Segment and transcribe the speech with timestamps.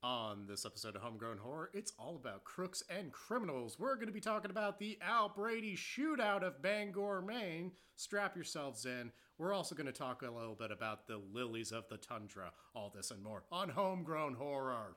[0.00, 3.80] On this episode of Homegrown Horror, it's all about crooks and criminals.
[3.80, 7.72] We're going to be talking about the Al Brady shootout of Bangor, Maine.
[7.96, 9.10] Strap yourselves in.
[9.38, 12.52] We're also going to talk a little bit about the lilies of the tundra.
[12.76, 14.94] All this and more on Homegrown Horror.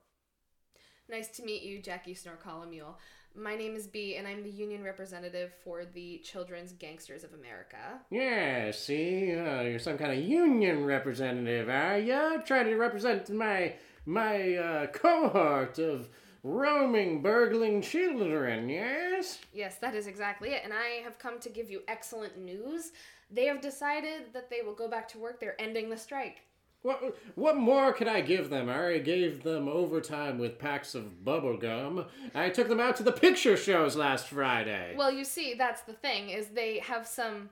[1.09, 2.93] Nice to meet you, Jackie Snorcolomule.
[3.33, 8.01] My name is B, and I'm the union representative for the Children's Gangsters of America.
[8.11, 12.43] Yeah, see, uh, you're some kind of union representative, are you?
[12.45, 13.73] Trying to represent my
[14.05, 16.09] my uh, cohort of
[16.43, 19.39] roaming, burgling children, yes?
[19.53, 22.91] Yes, that is exactly it, and I have come to give you excellent news.
[23.29, 25.39] They have decided that they will go back to work.
[25.39, 26.41] They're ending the strike.
[26.81, 28.67] What, what more could I give them?
[28.67, 32.05] I already gave them overtime with packs of bubble gum.
[32.33, 34.95] I took them out to the picture shows last Friday.
[34.97, 37.51] Well, you see, that's the thing is they have some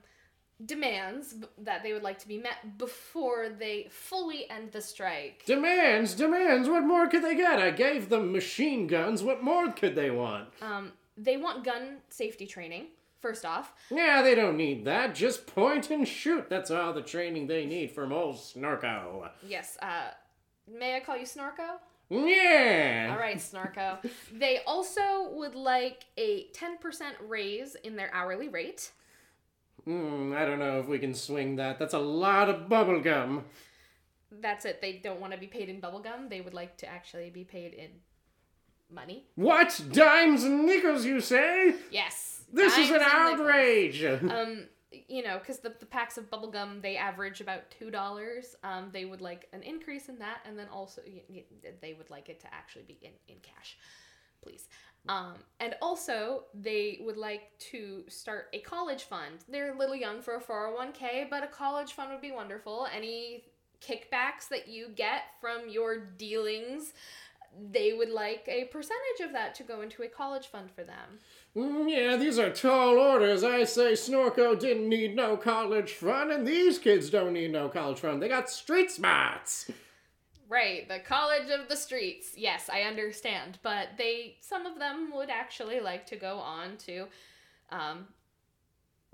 [0.66, 5.42] demands that they would like to be met before they fully end the strike.
[5.46, 7.58] demands, demands, what more could they get?
[7.58, 10.48] I gave them machine guns, what more could they want?
[10.62, 12.86] Um, they want gun safety training.
[13.20, 15.14] First off, Yeah, they don't need that.
[15.14, 16.48] Just point and shoot.
[16.48, 19.28] That's all the training they need from old Snorko.
[19.46, 19.76] yes.
[19.82, 20.12] Uh,
[20.66, 21.76] may I call you Snorko?
[22.08, 23.10] Yeah.
[23.12, 23.98] All right, Snarko.
[24.32, 28.90] they also would like a 10% raise in their hourly rate.
[29.90, 31.78] Hmm, I don't know if we can swing that.
[31.80, 33.44] That's a lot of bubble gum.
[34.30, 34.80] That's it.
[34.80, 36.30] They don't want to be paid in bubblegum.
[36.30, 37.90] They would like to actually be paid in
[38.88, 39.24] money.
[39.34, 39.80] What?
[39.90, 41.74] Dimes and nickels, you say?
[41.90, 42.42] Yes.
[42.52, 44.04] This is an outrage.
[44.30, 44.66] Um,
[45.08, 48.44] you know, because the, the packs of bubblegum, they average about $2.
[48.64, 51.44] Um, they would like an increase in that, and then also y- y-
[51.80, 53.76] they would like it to actually be in, in cash,
[54.42, 54.66] please.
[55.08, 59.44] Um, and also, they would like to start a college fund.
[59.48, 62.86] They're a little young for a 401k, but a college fund would be wonderful.
[62.94, 63.44] Any
[63.80, 66.92] kickbacks that you get from your dealings,
[67.72, 71.18] they would like a percentage of that to go into a college fund for them.
[71.56, 73.42] Mm, yeah, these are tall orders.
[73.42, 77.98] I say Snorko didn't need no college fund, and these kids don't need no college
[77.98, 78.22] fund.
[78.22, 79.70] They got street smarts.
[80.50, 82.32] Right, the college of the streets.
[82.36, 87.06] Yes, I understand, but they some of them would actually like to go on to
[87.70, 88.08] um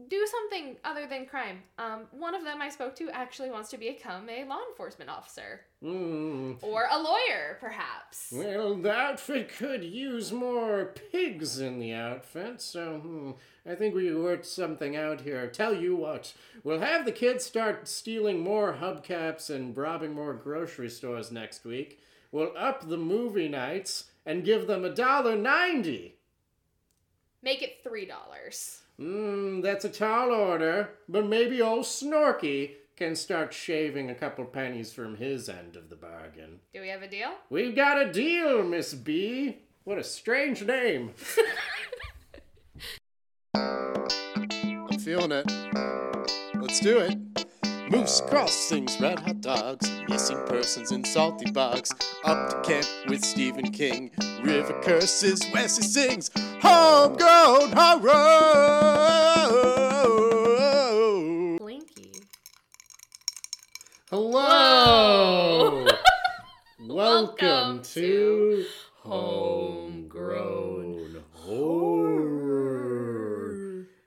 [0.08, 1.62] do something other than crime.
[1.78, 5.62] Um one of them I spoke to actually wants to become a law enforcement officer
[5.82, 8.32] Mm, or a lawyer perhaps.
[8.34, 13.30] well, the outfit could use more pigs in the outfit, so hmm,
[13.70, 15.46] I think we worked something out here.
[15.48, 16.32] Tell you what,
[16.64, 22.00] we'll have the kids start stealing more hubcaps and robbing more grocery stores next week.
[22.32, 26.16] We'll up the movie nights and give them a dollar ninety.
[27.42, 28.80] Make it $3.
[29.00, 34.92] Mmm, that's a tall order, but maybe old Snorky can start shaving a couple pennies
[34.92, 36.60] from his end of the bargain.
[36.72, 37.32] Do we have a deal?
[37.50, 39.58] We've got a deal, Miss B.
[39.84, 41.12] What a strange name.
[43.54, 45.46] I'm feeling it.
[46.54, 47.18] Let's do it.
[47.90, 51.92] Moose crossings, red hot dogs, missing persons in salty bogs.
[52.24, 54.10] Up to camp with Stephen King.
[54.42, 56.30] River curses, Wesley sings.
[56.68, 58.12] Homegrown horror.
[61.58, 62.10] Blinky.
[64.10, 65.86] Hello!
[66.80, 68.64] Welcome Welcome to
[69.04, 72.66] Homegrown Horror.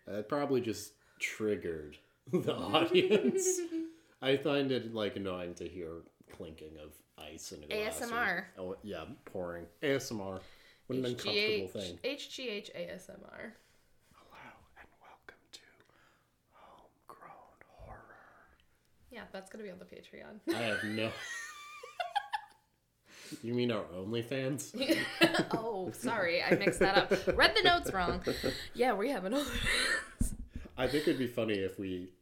[0.06, 1.98] That probably just triggered
[2.34, 3.62] the audience.
[4.22, 5.92] I find it like annoying to hear
[6.36, 8.02] clinking of ice in a glass.
[8.02, 8.44] ASMR.
[8.58, 9.66] oh, yeah, pouring.
[9.82, 10.42] ASMR.
[10.90, 12.00] What an uncomfortable thing.
[12.04, 13.52] HGH ASMR.
[14.12, 15.60] Hello and welcome to
[16.52, 18.00] Homegrown Horror.
[19.12, 20.40] Yeah, that's gonna be on the Patreon.
[20.52, 21.12] I have no.
[23.44, 24.74] you mean our OnlyFans?
[25.52, 27.38] oh, sorry, I mixed that up.
[27.38, 28.24] Read the notes wrong.
[28.74, 30.34] Yeah, we have an OnlyFans
[30.76, 32.14] I think it'd be funny if we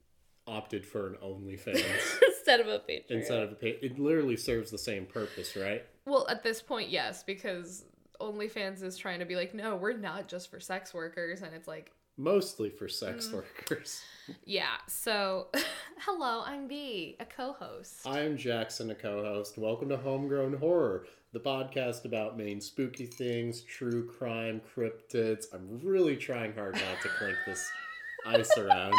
[0.46, 1.86] opted for an OnlyFans
[2.28, 3.12] instead of a Patreon.
[3.12, 3.78] instead of a pay.
[3.82, 5.86] It literally serves the same purpose, right?
[6.06, 7.86] well, at this point, yes, because
[8.20, 11.68] OnlyFans is trying to be like, no, we're not just for sex workers, and it's
[11.68, 13.36] like, Mostly for sex mm.
[13.36, 14.02] workers.
[14.44, 14.78] yeah.
[14.88, 15.48] So,
[16.00, 18.08] hello, I'm B, a co-host.
[18.08, 19.58] I'm Jackson, a co-host.
[19.58, 25.46] Welcome to Homegrown Horror, the podcast about Maine spooky things, true crime, cryptids.
[25.54, 27.70] I'm really trying hard not to clink this
[28.26, 28.96] ice around.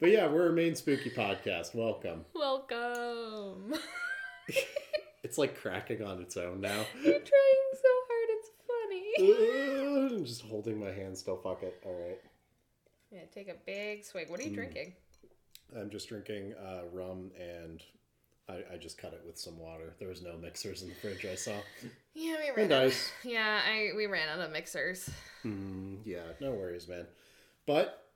[0.00, 1.74] But yeah, we're a Maine spooky podcast.
[1.74, 2.24] Welcome.
[2.34, 3.74] Welcome.
[5.24, 6.84] It's like cracking on its own now.
[7.02, 9.03] You're trying so hard, it's funny.
[9.18, 11.36] I'm just holding my hand still.
[11.36, 11.80] Fuck it.
[11.84, 12.18] All right.
[13.12, 14.28] Yeah, take a big swig.
[14.30, 14.94] What are you drinking?
[15.76, 17.82] I'm just drinking uh, rum and
[18.48, 19.94] I, I just cut it with some water.
[19.98, 21.24] There was no mixers in the fridge.
[21.24, 21.52] I saw.
[22.14, 22.58] Yeah, we ran.
[22.64, 23.12] And out- ice.
[23.24, 25.08] Yeah, I we ran out of mixers.
[25.44, 27.06] Mm, yeah, no worries, man.
[27.66, 28.06] But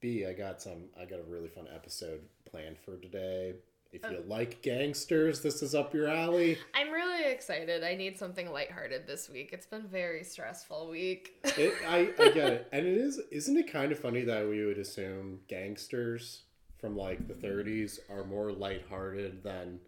[0.00, 0.84] B, I got some.
[1.00, 3.54] I got a really fun episode planned for today.
[3.92, 6.58] If you like gangsters, this is up your alley.
[6.74, 7.84] I'm really excited.
[7.84, 9.50] I need something lighthearted this week.
[9.52, 11.34] It's been a very stressful week.
[11.44, 13.20] It, I, I get it, and it is.
[13.30, 16.42] Isn't it kind of funny that we would assume gangsters
[16.78, 19.80] from like the 30s are more lighthearted than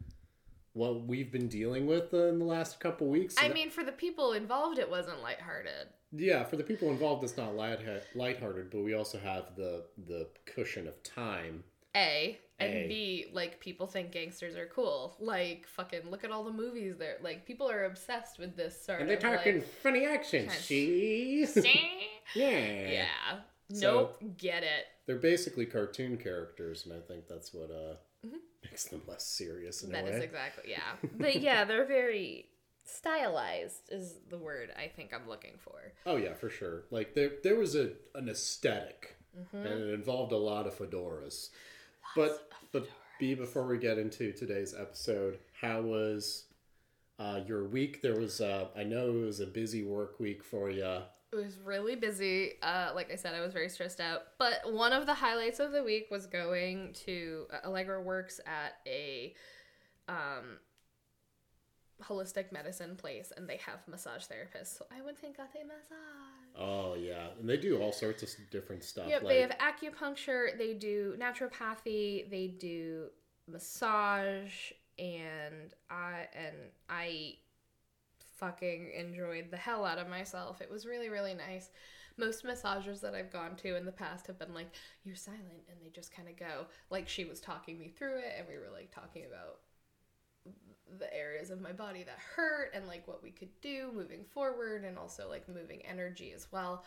[0.73, 3.35] what we've been dealing with in the last couple weeks?
[3.38, 5.88] I mean, for the people involved, it wasn't lighthearted.
[6.12, 7.81] Yeah, for the people involved, it's not light
[8.14, 11.64] lighthearted, but we also have the the cushion of time.
[11.96, 12.88] A and A.
[12.88, 15.17] B, like people think gangsters are cool.
[15.20, 17.17] Like fucking look at all the movies there.
[17.23, 20.49] Like people are obsessed with this sort And they're of talking like, funny accents.
[20.49, 21.46] Kind of- See?
[21.46, 21.90] "See?"
[22.35, 22.90] yeah.
[22.90, 23.06] yeah.
[23.73, 24.23] So- nope.
[24.38, 24.87] Get it.
[25.06, 27.94] They're basically cartoon characters, and I think that's what uh
[28.62, 30.05] makes them less serious in Mm-hmm.
[30.06, 31.08] That is exactly yeah.
[31.19, 32.46] But yeah, they're very
[32.84, 35.93] stylized is the word I think I'm looking for.
[36.06, 36.82] Oh yeah, for sure.
[36.91, 39.67] Like there there was a an esthetic Mm-hmm.
[39.67, 41.50] and it involved a lot of fedoras.
[42.19, 42.88] But but
[43.20, 46.47] B before we get into today's episode, how was
[47.19, 48.03] uh, your week?
[48.03, 50.99] There was uh, I know it was a busy work week for you.
[51.31, 52.55] It was really busy.
[52.61, 54.23] Uh, like I said, I was very stressed out.
[54.38, 58.75] But one of the highlights of the week was going to uh, Allegra works at
[58.87, 59.35] a
[60.09, 60.59] um,
[62.03, 64.79] holistic medicine place, and they have massage therapists.
[64.79, 66.56] So I went and got a massage.
[66.56, 69.09] Oh yeah, and they do all sorts of different stuff.
[69.09, 73.06] Yep, like, they have acupuncture, they do naturopathy, they do
[73.47, 76.56] massage, and I and
[76.89, 77.35] I
[78.37, 80.61] fucking enjoyed the hell out of myself.
[80.61, 81.71] It was really really nice.
[82.17, 84.75] Most massagers that I've gone to in the past have been like,
[85.05, 86.67] "You're silent," and they just kind of go.
[86.91, 89.61] Like she was talking me through it, and we were like talking about
[90.99, 94.85] the areas of my body that hurt and like what we could do moving forward
[94.85, 96.85] and also like moving energy as well.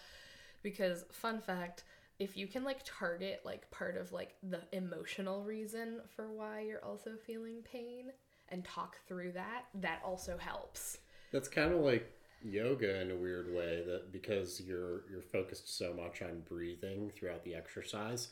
[0.64, 1.84] Because fun fact
[2.20, 6.84] if you can like target like part of like the emotional reason for why you're
[6.86, 8.12] also feeling pain
[8.50, 11.00] and talk through that that also helps.
[11.32, 12.12] That's kind of like
[12.44, 17.44] yoga in a weird way that because you're you're focused so much on breathing throughout
[17.44, 18.30] the exercise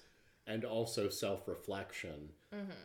[0.49, 2.29] and also self-reflection.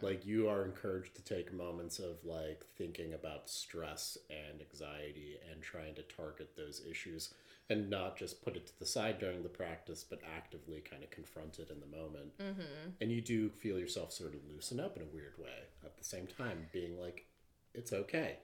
[0.02, 5.62] Like you are encouraged to take moments of like thinking about stress and anxiety and
[5.62, 7.32] trying to target those issues
[7.70, 11.10] and not just put it to the side during the practice but actively kind of
[11.10, 12.36] confront it in the moment.
[12.38, 12.90] Mm-hmm.
[13.00, 16.04] and you do feel yourself sort of loosen up in a weird way at the
[16.04, 17.24] same time being like
[17.72, 18.36] it's okay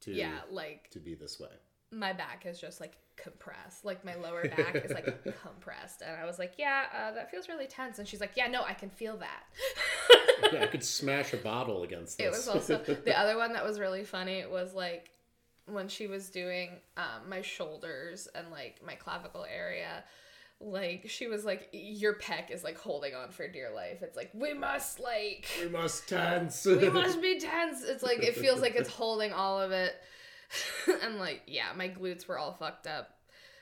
[0.00, 1.48] to yeah like to be this way
[1.90, 5.06] my back is just like compressed like my lower back is like
[5.42, 8.46] compressed and i was like yeah uh, that feels really tense and she's like yeah
[8.46, 9.44] no i can feel that
[10.52, 12.26] yeah, I could smash a bottle against this.
[12.26, 15.10] It was also the other one that was really funny was like
[15.66, 20.04] when she was doing um, my shoulders and like my clavicle area.
[20.60, 24.02] Like she was like, your pec is like holding on for dear life.
[24.02, 26.66] It's like we must like we must tense.
[26.66, 27.84] we must be tense.
[27.84, 29.94] It's like it feels like it's holding all of it.
[31.02, 33.14] and like yeah, my glutes were all fucked up.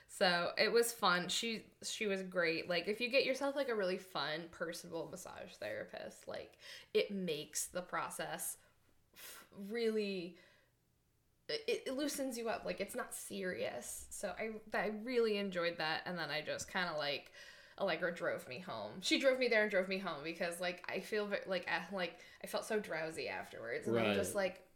[0.09, 1.27] So it was fun.
[1.27, 2.69] She she was great.
[2.69, 6.53] Like if you get yourself like a really fun, personable massage therapist, like
[6.93, 8.57] it makes the process
[9.69, 10.37] really
[11.49, 12.63] it, it loosens you up.
[12.65, 14.05] Like it's not serious.
[14.09, 17.31] So I I really enjoyed that and then I just kind of like
[17.79, 18.93] Allegra drove me home.
[19.01, 21.93] She drove me there and drove me home because like I feel ve- like I,
[21.95, 24.66] like I felt so drowsy afterwards and I'm just like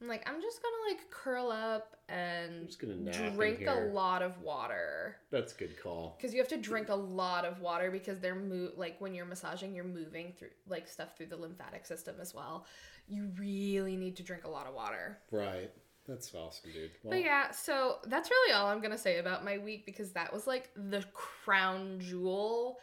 [0.00, 4.22] I'm like I'm just gonna like curl up and just gonna nap drink a lot
[4.22, 6.16] of water That's a good call.
[6.18, 9.24] because you have to drink a lot of water because they're mo- like when you're
[9.24, 12.66] massaging you're moving through like stuff through the lymphatic system as well
[13.08, 15.70] you really need to drink a lot of water Right.
[16.06, 16.90] That's awesome, dude.
[17.02, 20.32] Well, but yeah so that's really all i'm gonna say about my week because that
[20.32, 22.78] was like the crown jewel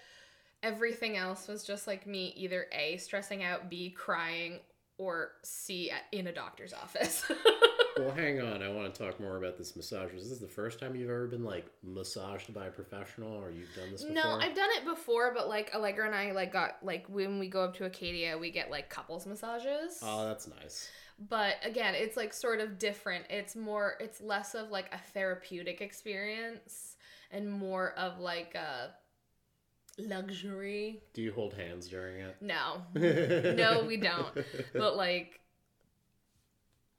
[0.61, 4.59] everything else was just like me either a stressing out b crying
[4.97, 7.25] or see at- in a doctor's office
[7.97, 8.61] well, hang on.
[8.63, 10.13] I want to talk more about this massage.
[10.13, 13.73] Was this the first time you've ever been like massaged by a professional, or you've
[13.75, 14.15] done this before?
[14.15, 17.47] No, I've done it before, but like Allegra and I like got like when we
[17.47, 19.99] go up to Acadia, we get like couples massages.
[20.01, 20.89] Oh, that's nice.
[21.29, 23.25] But again, it's like sort of different.
[23.29, 26.95] It's more it's less of like a therapeutic experience
[27.31, 28.91] and more of like a
[29.97, 31.01] luxury.
[31.13, 32.35] Do you hold hands during it?
[32.41, 32.81] No.
[32.95, 34.33] no, we don't.
[34.73, 35.39] But like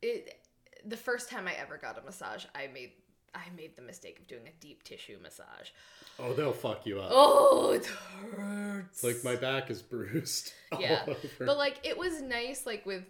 [0.02, 0.40] it
[0.84, 2.92] the first time I ever got a massage, I made
[3.34, 5.70] I made the mistake of doing a deep tissue massage.
[6.18, 7.08] Oh, they'll fuck you up.
[7.10, 9.02] Oh, it hurts.
[9.02, 10.52] Like my back is bruised.
[10.78, 11.06] Yeah.
[11.38, 13.04] But like it was nice like with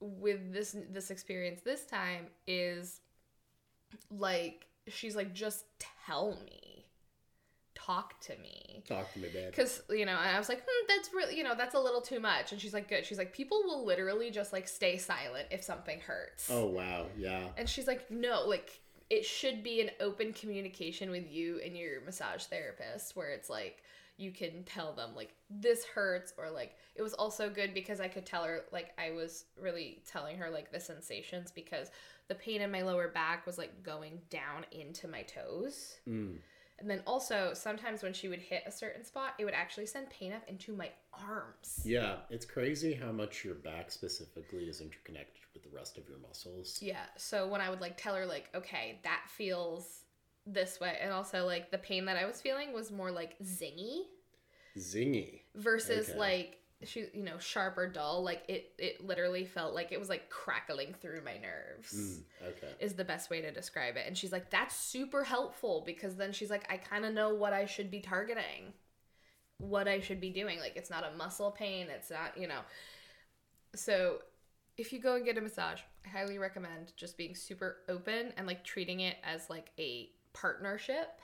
[0.00, 3.00] with this this experience this time is
[4.10, 5.64] like she's like just
[6.04, 6.73] tell me
[7.74, 9.50] talk to me Talk to me, babe.
[9.50, 12.20] because you know i was like hmm, that's really you know that's a little too
[12.20, 15.62] much and she's like good she's like people will literally just like stay silent if
[15.62, 17.46] something hurts Oh wow, yeah.
[17.56, 22.00] and she's like no like it should be an open communication with you and your
[22.02, 23.82] massage therapist where it's like
[24.16, 28.06] you can tell them like this hurts or like it was also good because I
[28.06, 31.90] could tell her like I was really telling her like the sensations because
[32.28, 35.96] the pain in my lower back was like going down into my toes.
[36.08, 36.36] Mm.
[36.84, 40.10] And then also sometimes when she would hit a certain spot, it would actually send
[40.10, 41.80] pain up into my arms.
[41.82, 46.18] Yeah, it's crazy how much your back specifically is interconnected with the rest of your
[46.18, 46.78] muscles.
[46.82, 47.06] Yeah.
[47.16, 50.02] So when I would like tell her like, okay, that feels
[50.44, 54.00] this way, and also like the pain that I was feeling was more like zingy
[54.76, 55.40] Zingy.
[55.56, 56.18] versus Okay.
[56.18, 58.22] like she you know sharp or dull.
[58.22, 61.94] Like it it literally felt like it was like crackling through my nerves.
[62.42, 62.72] Mm, okay.
[62.80, 64.06] Is the best way to describe it.
[64.06, 67.52] And she's like, that's super helpful because then she's like, I kind of know what
[67.52, 68.72] I should be targeting,
[69.58, 70.58] what I should be doing.
[70.58, 72.60] Like, it's not a muscle pain, it's not, you know.
[73.74, 74.18] So,
[74.76, 78.46] if you go and get a massage, I highly recommend just being super open and
[78.46, 81.20] like treating it as like a partnership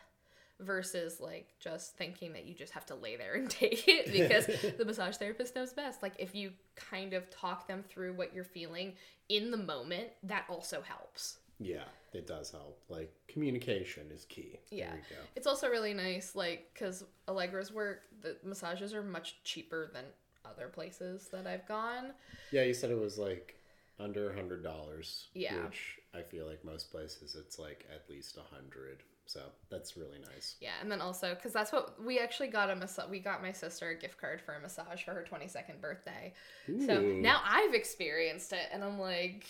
[0.60, 4.46] versus like just thinking that you just have to lay there and take it because
[4.78, 6.02] the massage therapist knows best.
[6.02, 8.94] Like if you kind of talk them through what you're feeling
[9.28, 11.38] in the moment, that also helps.
[11.58, 12.80] Yeah, it does help.
[12.88, 14.58] Like communication is key.
[14.70, 14.88] Yeah.
[14.88, 15.22] There you go.
[15.36, 20.04] It's also really nice, like, because Allegra's work, the massages are much cheaper than
[20.44, 22.12] other places that I've gone.
[22.50, 23.56] Yeah, you said it was like
[23.98, 25.28] under a hundred dollars.
[25.34, 25.64] Yeah.
[25.64, 29.02] Which I feel like most places it's like at least a hundred.
[29.30, 30.56] So that's really nice.
[30.60, 33.08] Yeah, and then also because that's what we actually got a massage.
[33.08, 36.34] We got my sister a gift card for a massage for her twenty second birthday.
[36.66, 39.46] So now I've experienced it, and I'm like,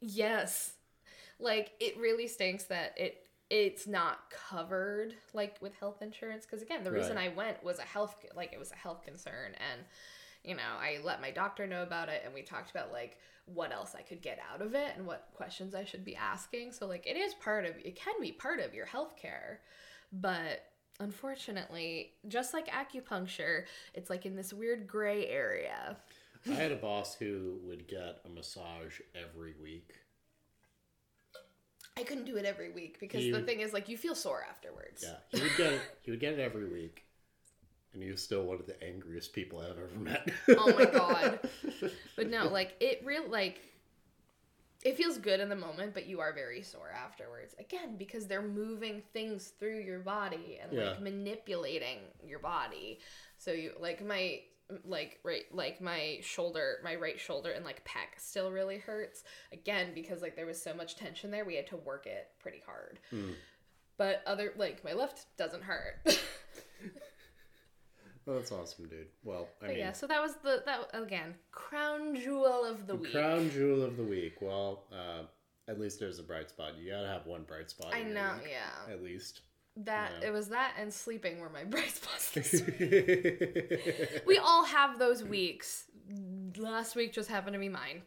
[0.00, 0.72] yes,
[1.38, 6.82] like it really stinks that it it's not covered like with health insurance because again
[6.82, 7.30] the reason Right.
[7.30, 9.82] I went was a health like it was a health concern and
[10.44, 13.72] you know I let my doctor know about it and we talked about like what
[13.72, 16.86] else I could get out of it and what questions I should be asking so
[16.86, 19.58] like it is part of it can be part of your healthcare
[20.12, 20.64] but
[21.00, 23.64] unfortunately just like acupuncture
[23.94, 25.96] it's like in this weird gray area
[26.48, 29.90] I had a boss who would get a massage every week.
[31.96, 34.44] I couldn't do it every week because You- the thing is like you feel sore
[34.48, 35.02] afterwards.
[35.04, 35.82] Yeah, he would get it.
[36.02, 37.04] He would get it every week,
[37.98, 40.30] and he was still one of the angriest people I've ever met.
[40.50, 41.40] Oh my God.
[42.14, 43.60] But no, like it real like
[44.84, 47.56] it feels good in the moment, but you are very sore afterwards.
[47.58, 50.90] Again, because they're moving things through your body and Yeah.
[50.90, 53.00] like manipulating your body.
[53.38, 54.42] So you like my
[54.86, 59.88] like right like my shoulder my right shoulder and like pec still really hurts again
[59.94, 62.98] because like there was so much tension there we had to work it pretty hard
[63.08, 63.30] Hmm.
[63.96, 65.94] but other like my left doesn't hurt
[68.28, 69.06] well, that's awesome, dude.
[69.24, 72.94] Well, I But mean, yeah, so that was the that again crown jewel of the
[72.96, 73.12] week.
[73.12, 74.34] crown jewel of the week.
[74.42, 75.22] Well, uh,
[75.66, 76.72] at least there's a bright spot.
[76.78, 77.94] You gotta have one bright spot.
[77.94, 78.92] I know, week, yeah.
[78.92, 79.40] At least.
[79.84, 82.32] That it was that and sleeping were my bright spots.
[82.32, 84.22] This week.
[84.26, 85.84] we all have those weeks.
[86.56, 88.02] Last week just happened to be mine.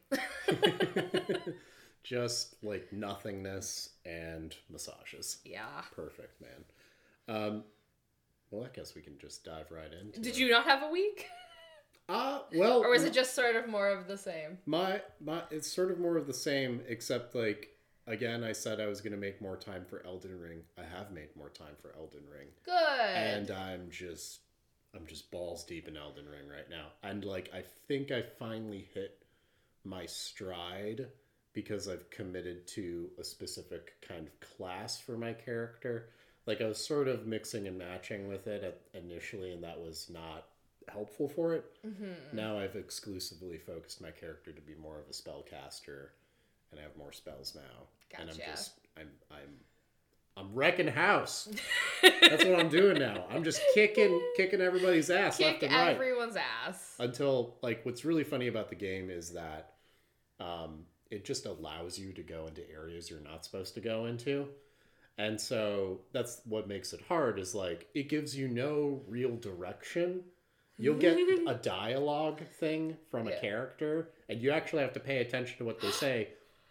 [2.04, 5.38] Just like nothingness and massages.
[5.46, 5.82] yeah.
[5.96, 6.64] Perfect, man.
[7.28, 7.64] Um,
[8.52, 10.20] well, I guess we can just dive right into.
[10.20, 10.40] Did it.
[10.40, 11.28] you not have a week,
[12.10, 14.58] Uh, well, or was it just sort of more of the same?
[14.66, 17.70] My my it's sort of more of the same, except like
[18.08, 20.64] again, I said I was gonna make more time for Elden Ring.
[20.78, 22.74] I have made more time for Elden Ring, Good.
[23.16, 24.42] and I'm just
[24.94, 26.88] I'm just balls deep in Elden Ring right now.
[27.04, 29.24] And like I think I finally hit
[29.86, 31.08] my stride
[31.54, 36.10] because I've committed to a specific kind of class for my character.
[36.46, 40.10] Like I was sort of mixing and matching with it at, initially, and that was
[40.12, 40.48] not
[40.92, 41.66] helpful for it.
[41.86, 42.36] mm-hmm.
[42.36, 46.10] Now I've exclusively focused my character to be more of a spellcaster,
[46.72, 48.20] and I have more spells now.
[48.20, 49.60] And I'm just I'm I'm
[50.38, 51.50] I'm wrecking house.
[52.02, 53.26] That's what I'm doing now.
[53.30, 56.96] I'm just kicking kicking everybody's ass left Kick and right everyone's ass.
[57.00, 59.74] until like what's really funny about the game is that
[60.40, 64.48] um, it just allows you to go into areas you're not supposed to go into
[65.24, 70.24] and so that's what makes it hard is like it gives you no real direction.
[70.78, 73.40] You'll get a dialogue thing from a Yeah.
[73.48, 76.30] character and you actually have to pay attention to what they say.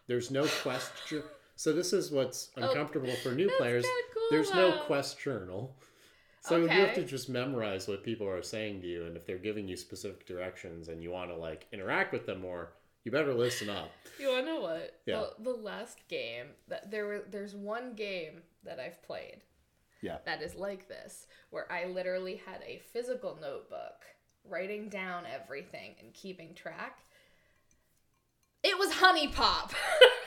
[0.09, 1.23] There's no quest ju-
[1.57, 3.85] so this is what's uncomfortable for new players.
[4.15, 5.77] cool, there's no quest journal.
[6.43, 9.37] So you have to just memorize what people are saying to you, and if they're
[9.49, 12.73] giving you specific directions and you want to like interact with them more,
[13.05, 13.91] You better listen up.
[14.19, 15.01] You wanna know what?
[15.07, 15.25] Yeah.
[15.39, 19.39] The, the last game that there were there's one game that I've played
[20.03, 20.19] Yeah.
[20.27, 24.05] that is like this, where I literally had a physical notebook
[24.45, 26.99] writing down everything and keeping track.
[28.63, 29.73] It was HuniePop.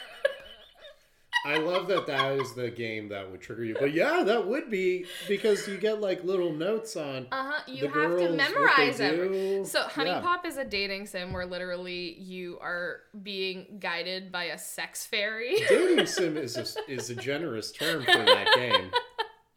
[1.46, 3.76] I love that that is the game that would trigger you.
[3.80, 7.28] But yeah, that would be because you get like little notes on.
[7.32, 7.62] Uh huh.
[7.68, 9.66] You the have girls, to memorize do.
[9.66, 10.22] So Honey Yeah.
[10.22, 15.56] Pop is a dating sim where literally you are being guided by a sex fairy.
[15.68, 18.92] Dating sim is a, is a generous term for that game.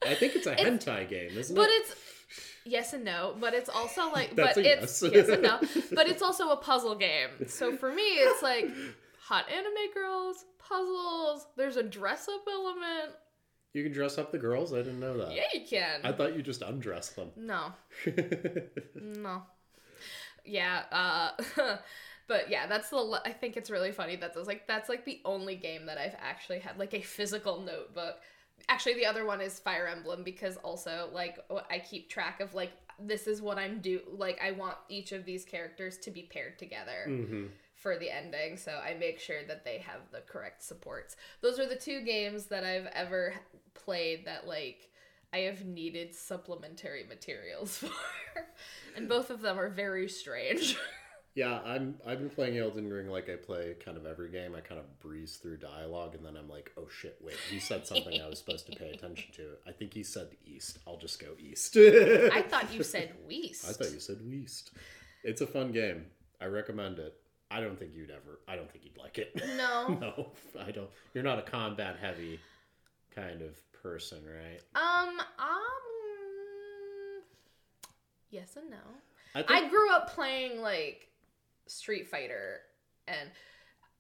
[0.05, 1.67] I think it's a hentai game, isn't But it?
[1.67, 1.95] But it's
[2.65, 5.13] yes and no, but it's also like That's but it's yes.
[5.13, 5.61] yes and no,
[5.95, 7.29] but it's also a puzzle game.
[7.47, 8.69] So for me it's like
[9.27, 13.13] hot anime girls, puzzles, there's a dress up element.
[13.73, 14.73] You can dress up the girls.
[14.73, 15.33] I didn't know that.
[15.33, 16.01] Yeah, you can.
[16.05, 17.31] I thought you just undress them.
[17.37, 17.73] no.
[19.03, 19.43] No.
[20.45, 21.77] Yeah, uh
[22.29, 25.05] but yeah, that's the le- I think it's really funny that that's like that's like
[25.05, 28.17] the only game that I've actually had like a physical notebook.
[28.69, 32.71] Actually, the other one is Fire Emblem because also like I keep track of like
[33.01, 36.59] this is what I'm do like I want each of these characters to be paired
[36.59, 41.17] together hmm for the ending, so I make sure that they have the correct supports.
[41.43, 43.35] Those are the two games that I've ever
[43.75, 44.89] played that like
[45.33, 47.91] I have needed supplementary materials for.
[48.97, 50.77] and both of them are very strange.
[51.37, 51.97] Yeah, I'm.
[52.07, 54.55] I've been playing Elden Ring like I play kind of every game.
[54.55, 57.19] I kind of breeze through dialogue, and then I'm like, "Oh shit!
[57.21, 59.51] Wait, he said something I was supposed to pay attention to.
[59.69, 60.79] I think he said east.
[60.87, 63.69] I'll just go east." I thought you said west.
[63.69, 64.71] I thought you said west.
[65.25, 66.07] It's a fun game.
[66.41, 67.15] I recommend it.
[67.51, 68.41] I don't think you'd ever.
[68.49, 69.41] I don't think you'd like it.
[69.57, 69.89] No.
[69.89, 70.91] no, I don't.
[71.15, 72.41] You're not a combat heavy
[73.15, 74.61] kind of person, right?
[74.75, 75.57] Um, um
[78.31, 78.77] Yes and no.
[79.35, 81.09] I I grew up playing like
[81.67, 82.61] Street Fighter
[83.07, 83.31] and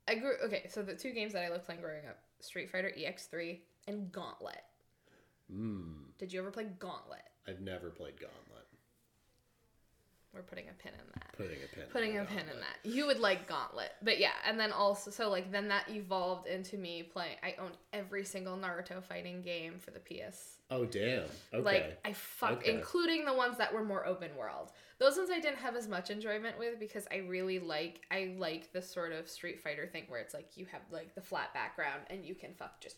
[0.09, 2.93] I grew okay, so the two games that I loved playing growing up, Street Fighter
[2.99, 4.63] EX3 and Gauntlet.
[5.53, 7.23] Mm, Did you ever play Gauntlet?
[7.49, 8.56] I've never played Gauntlet.
[10.37, 11.37] We're putting a pin in that.
[11.37, 11.85] Putting a pin.
[11.91, 12.77] Putting in a pin in that.
[12.85, 13.93] You would like Gauntlet.
[14.03, 17.77] But yeah, and then also so like then that evolved into me playing I owned
[17.93, 21.23] every single Naruto fighting game for the PS Oh damn.
[21.55, 21.63] Okay.
[21.63, 22.73] Like I fuck, Okay.
[22.75, 24.73] including the ones that were more open world.
[24.99, 28.73] Those ones I didn't have as much enjoyment with because I really like I like
[28.73, 32.03] the sort of Street Fighter thing where it's like you have like the flat background
[32.11, 32.97] and you can fuck just.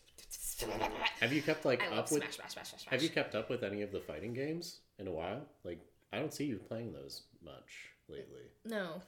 [1.19, 2.23] have you kept like I up with?
[2.23, 2.91] smash, smash, smash, smash, smash.
[2.91, 5.45] Have you kept up with any of the fighting games in a while?
[5.63, 5.79] Like
[6.11, 8.43] I don't see you playing those much lately.
[8.65, 9.01] No,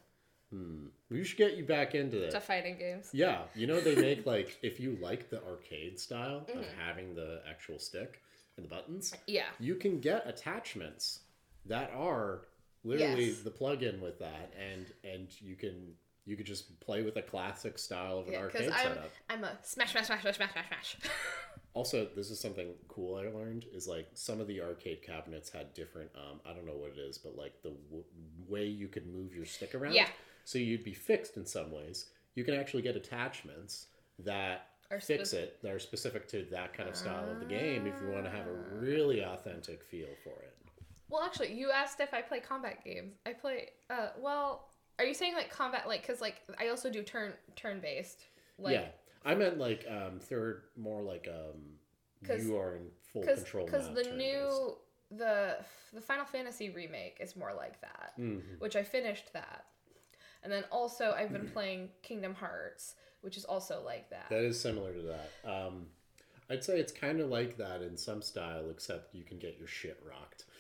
[0.52, 0.88] Hmm.
[1.10, 3.10] We should get you back into to fighting games.
[3.14, 6.80] Yeah, you know they make like if you like the arcade style of Mm-hmm.
[6.80, 8.22] having the actual stick
[8.58, 9.46] and the buttons, Yeah.
[9.60, 11.22] you can get attachments
[11.66, 12.48] that are
[12.84, 13.40] literally Yes.
[13.40, 17.78] the plug-in with that, and and you can you could just play with a classic
[17.80, 19.12] style of an Yeah, arcade I'm setup.
[19.30, 20.98] I'm a smash, smash, smash, smash, smash, smash, smash.
[21.74, 25.74] Also, this is something cool I learned is like some of the arcade cabinets had
[25.74, 28.04] different um I don't know what it is, but like the w-
[28.48, 29.94] way you could move your stick around.
[29.94, 30.08] Yeah.
[30.44, 32.08] So you'd be fixed in some ways.
[32.36, 33.88] You can actually get attachments
[34.20, 37.46] that Are fix spec- it that are specific to that kind of style of the
[37.46, 40.54] game if you want to have a really authentic feel for it.
[41.10, 43.16] well, actually, you asked if I play combat games.
[43.26, 43.70] I play.
[43.90, 44.68] Uh, well,
[45.00, 48.26] are you saying like combat like because like I also do turn turn based.
[48.60, 48.88] Like, yeah.
[49.26, 51.78] I meant like um third more like um
[52.26, 54.76] 'Cause- you are in full because control because the new
[55.12, 55.58] the
[55.94, 58.60] the Final Fantasy remake is more like that, Mhm.
[58.60, 59.66] which I finished that,
[60.44, 64.30] and then also I've been playing Kingdom Hearts, which is also like that.
[64.30, 65.30] That is similar to that.
[65.44, 65.90] Um,
[66.50, 69.68] I'd say it's kind of like that in some style, except you can get your
[69.68, 70.46] shit rocked.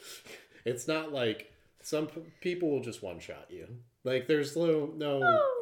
[0.63, 3.67] It's not like some p- people will just one shot you.
[4.03, 5.19] Like there's no no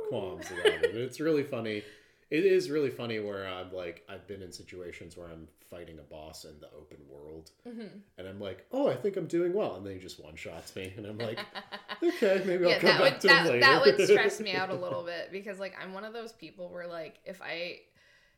[0.10, 0.94] qualms about it.
[0.96, 1.84] It's really funny.
[2.30, 6.04] It is really funny where I'm like I've been in situations where I'm fighting a
[6.04, 7.98] boss in the open world, mm-hmm.
[8.18, 10.76] and I'm like, oh, I think I'm doing well, and then he just one shots
[10.76, 11.40] me, and I'm like,
[12.04, 13.60] okay, maybe I'll come back would to that, it later.
[13.62, 16.70] that would stress me out a little bit because like I'm one of those people
[16.70, 17.80] where like if I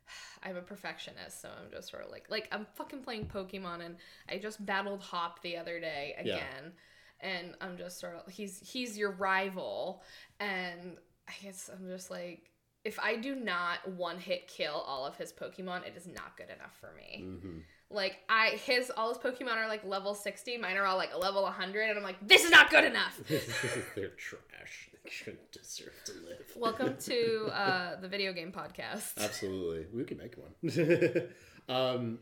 [0.43, 3.97] I'm a perfectionist, so I'm just sort of like like I'm fucking playing Pokemon and
[4.29, 6.35] I just battled Hop the other day Yeah.
[6.35, 6.73] again.
[7.19, 10.01] And I'm just sort of he's he's your rival
[10.39, 12.50] and I guess I'm just like
[12.83, 16.49] if I do not one hit kill all of his Pokemon, it is not good
[16.49, 17.23] enough for me.
[17.23, 17.63] Mhm.
[17.89, 21.17] Like I his all his Pokemon are like level 60, mine are all like a
[21.17, 23.19] level 100 and I'm like this is not good enough.
[23.95, 24.89] They're trash.
[25.03, 26.45] They shouldn't deserve to live.
[26.55, 29.17] Welcome to uh, the video game podcast.
[29.17, 29.87] Absolutely.
[29.93, 31.27] We can make one.
[31.69, 32.19] um,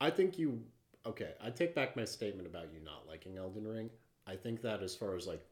[0.00, 0.62] I think you.
[1.04, 3.90] Okay, I take back my statement about you not liking Elden Ring.
[4.26, 5.44] I think that as far as like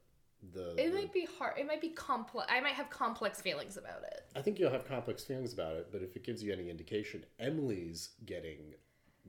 [0.52, 0.74] the.
[0.76, 1.58] It the- might be hard.
[1.58, 2.50] It might be complex.
[2.50, 4.24] I might have complex feelings about it.
[4.34, 7.24] I think you'll have complex feelings about it, but if it gives you any indication,
[7.38, 8.74] Emily's getting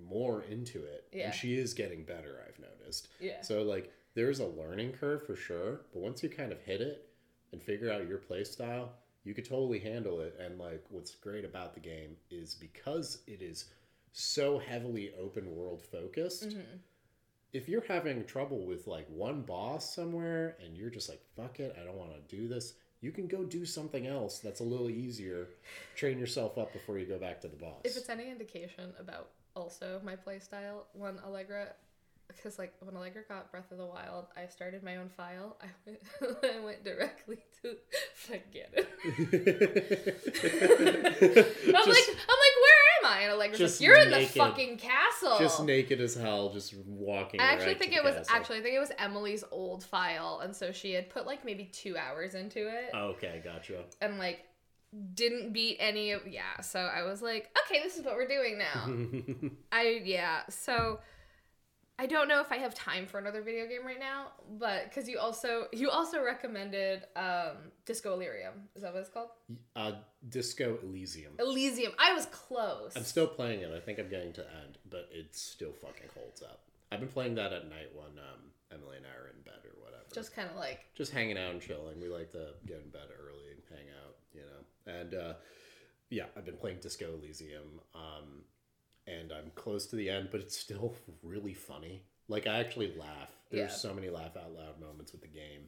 [0.09, 1.25] more into it, Yeah.
[1.25, 2.43] and she is getting better.
[2.47, 3.09] I've noticed.
[3.19, 3.41] Yeah.
[3.41, 7.07] So like, there's a learning curve for sure, but once you kind of hit it
[7.51, 8.93] and figure out your play style,
[9.23, 10.35] you could totally handle it.
[10.39, 13.65] And like, what's great about the game is because it is
[14.13, 16.49] so heavily open world focused.
[16.49, 16.59] Mm-hmm.
[17.53, 21.75] If you're having trouble with like one boss somewhere and you're just like, fuck it,
[21.79, 24.89] I don't want to do this, you can go do something else that's a little
[24.89, 25.49] easier.
[25.95, 27.81] Train yourself up before you go back to the boss.
[27.83, 31.73] If it's any indication about also my playstyle, when Allegra,
[32.27, 35.57] because like when Allegra got Breath of the Wild, I started my own file.
[35.63, 35.99] I went,
[36.43, 37.75] I went directly to
[38.15, 38.87] forget it.
[41.67, 42.50] I'm like, I'm like,
[43.03, 43.21] am I?
[43.21, 45.37] And Allegra's just like, you're in the fucking castle.
[45.39, 47.39] just naked as hell, just walking.
[47.39, 48.35] I actually right think it was castle.
[48.35, 51.65] actually I think it was Emily's old file, and so she had put like maybe
[51.65, 53.83] two hours into it, Okay, gotcha.
[54.01, 54.45] and like
[55.13, 56.59] didn't beat any of yeah.
[56.61, 59.49] So I was like, okay, this is what we're doing now.
[59.71, 60.41] I yeah.
[60.49, 60.99] So
[62.01, 65.07] I don't know if I have time for another video game right now, but because
[65.07, 68.69] you also you also recommended um Disco Elysium.
[68.75, 69.29] Is that what it's called?
[69.75, 69.91] uh,
[70.27, 71.33] Disco Elysium.
[71.37, 71.93] Elysium.
[71.99, 72.93] I was close.
[72.95, 73.71] I'm still playing it.
[73.71, 76.61] I think I'm getting to end, but it still fucking holds up.
[76.91, 79.79] I've been playing that at night when um, Emily and I are in bed or
[79.83, 80.03] whatever.
[80.11, 82.01] just kind of like just hanging out and chilling.
[82.01, 84.99] We like to get in bed early and hang out, you know.
[84.99, 85.33] And uh,
[86.09, 88.41] yeah, I've been playing Disco Elysium, um,
[89.19, 92.03] and I'm close to the end, but it's still really funny.
[92.27, 93.31] Like I actually laugh.
[93.49, 93.75] There's Yeah.
[93.75, 95.63] so many laugh out loud moments with the game,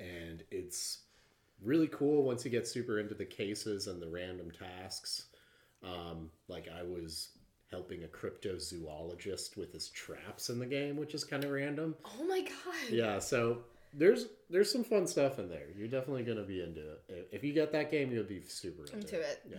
[0.00, 0.98] and it's
[1.62, 5.26] really cool once you get super into the cases and the random tasks.
[5.82, 7.28] Um, like I was
[7.70, 12.24] helping a cryptozoologist with his traps in the game, which is kind of random oh
[12.24, 12.90] my god.
[12.90, 13.58] yeah so
[13.94, 17.52] there's there's some fun stuff in there you're definitely gonna be into it If- you
[17.52, 19.40] get that game you'll be super into, Into it.
[19.50, 19.58] yeah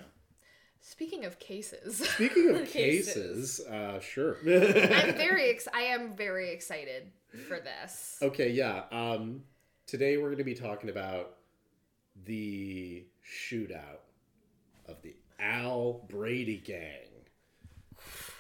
[0.82, 1.98] Speaking of cases.
[1.98, 7.12] speaking of cases, uh sure I'm very ex- I am very excited
[7.48, 8.18] for this.
[8.22, 9.44] okay yeah um
[9.86, 11.36] today we're gonna be talking about
[12.26, 14.00] the shootout
[14.88, 17.06] of the al brady gang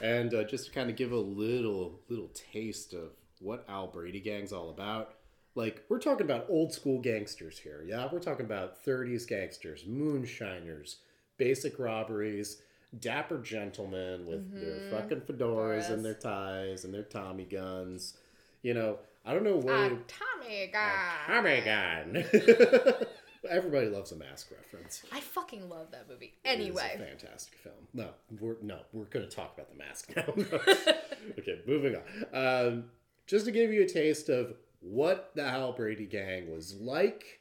[0.02, 4.20] and uh, just to kind of give a little little taste of what al brady
[4.20, 5.16] gang's all about
[5.56, 10.98] like we're talking about old school gangsters here yeah we're talking about 30s gangsters moonshiners
[11.40, 12.62] basic robberies
[13.00, 18.16] dapper gentlemen with their fucking fedoras and their ties and their tommy guns
[18.62, 21.16] you know i don't know where Uh, Tommy guy.
[21.28, 22.24] tommy gun
[23.50, 26.34] everybody loves a mask reference I fucking love that movie.
[26.44, 27.76] a Anyway, fantastic film.
[27.94, 30.26] No, we're no, we're going to talk about the mask now.
[31.40, 32.04] okay, moving on.
[32.34, 32.84] Um,
[33.28, 37.40] just to give you a taste of what the Al Brady gang was like,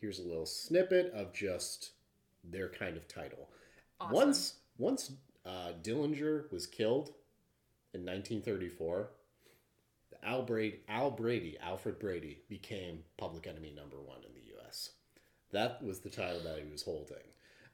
[0.00, 1.90] here's a little snippet of just
[2.50, 3.48] their kind of title.
[4.00, 4.14] Awesome.
[4.14, 5.12] Once, once
[5.44, 7.08] uh, Dillinger was killed
[7.94, 9.10] in 1934,
[10.22, 14.90] Al Brady, Al Brady, Alfred Brady became public enemy number one in the U.S.
[15.52, 17.16] That was the title that he was holding.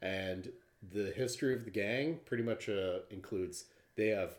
[0.02, 0.50] And
[0.92, 3.64] the history of the gang pretty much uh, includes
[3.96, 4.36] they have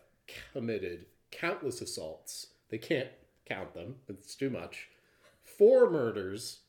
[0.53, 2.47] committed countless assaults.
[2.69, 3.09] They can't
[3.45, 4.89] count them, it's too much.
[5.43, 6.59] Four murders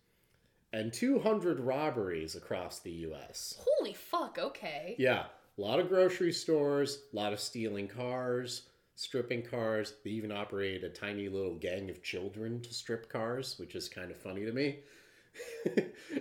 [0.76, 3.58] and 200 robberies across the U.S.
[3.58, 4.38] holy fuck.
[4.38, 4.94] Okay.
[4.98, 5.24] Yeah,
[5.56, 8.62] a lot of grocery stores, a lot of stealing cars,
[8.94, 9.94] stripping cars.
[10.04, 14.10] They even operate a tiny little gang of children to strip cars, which is kind
[14.10, 14.80] of funny to me.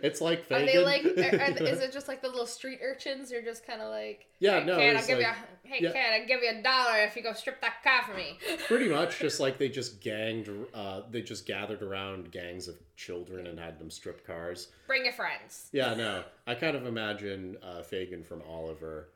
[0.02, 1.06] it's like Are they like?
[1.18, 3.32] Are, are, is it just like the little street urchins?
[3.32, 5.34] You're just kind of like, Yeah, hey, no, kid, I'll give like- you.
[5.34, 5.92] A, hey, yeah.
[5.92, 8.38] kid, I'll give you a dollar if you go strip that car for me.
[8.68, 13.48] Pretty much just like they just ganged, uh, they just gathered around gangs of children
[13.48, 14.70] and had them strip cars.
[14.88, 15.70] Bring your friends.
[15.72, 19.10] Yeah, no, I kind of imagine uh, Fagin from Oliver.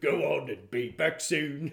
[0.00, 1.72] Go on and be back soon.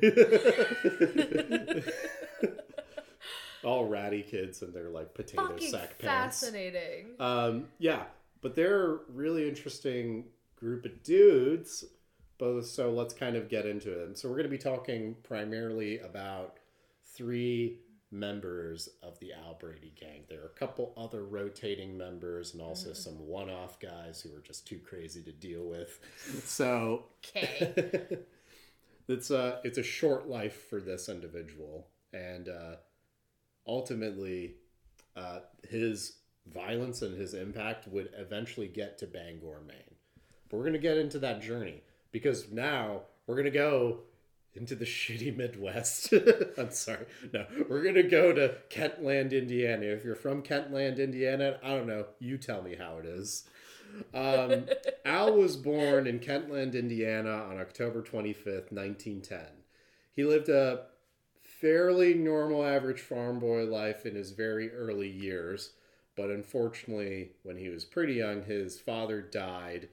[3.66, 6.40] All ratty kids and their like potato Fucking sack pants.
[6.42, 7.08] fascinating.
[7.20, 8.04] Um, yeah,
[8.42, 10.26] but they're a really interesting
[10.56, 11.84] group of dudes.
[12.38, 14.18] But so let's kind of get into it.
[14.18, 16.58] So we're going to be talking primarily about
[17.14, 17.80] three
[18.12, 20.24] members of the Al Brady gang.
[20.30, 24.68] There are a couple other rotating members and also some one-off guys who are just
[24.68, 26.00] too crazy to deal with.
[26.46, 28.06] So Okay.
[29.08, 32.76] it's a it's a short life for this individual, and uh,
[33.68, 34.56] ultimately,
[35.16, 36.18] uh, his
[36.54, 39.96] violence and his impact would eventually get to Bangor, Maine.
[40.50, 44.02] But we're gonna get into that journey because now we're gonna go
[44.56, 46.14] into the shitty Midwest.
[46.58, 47.06] I'm sorry.
[47.34, 49.86] No, we're going to go to Kentland, Indiana.
[49.86, 52.06] If you're from Kentland, Indiana, I don't know.
[52.20, 53.44] You tell me how it is.
[54.14, 54.66] Um,
[55.06, 59.40] Al was born in Kentland, Indiana on October 25th, 1910.
[60.16, 60.86] He lived a
[61.60, 65.72] fairly normal average farm boy life in his very early years,
[66.16, 69.90] but unfortunately, when he was pretty young, his father died,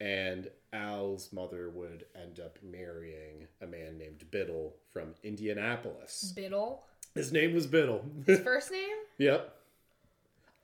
[0.00, 6.32] and Al's mother would end up marrying a man named Biddle from Indianapolis.
[6.34, 6.84] Biddle.
[7.14, 8.04] His name was Biddle.
[8.26, 8.96] His First name?
[9.18, 9.56] yep.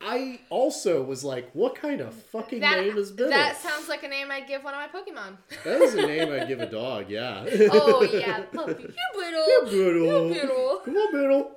[0.00, 3.30] I also was like, what kind of fucking That, name is Biddle?
[3.30, 5.38] that sounds like a name I'd give one of my Pokemon.
[5.64, 7.44] That is a name I'd give a dog, yeah.
[7.72, 8.82] oh yeah, puppy.
[8.82, 9.70] You Biddle.
[9.70, 10.28] Biddle.
[10.28, 10.80] You Biddle.
[10.85, 11.50] Come on, Biddle.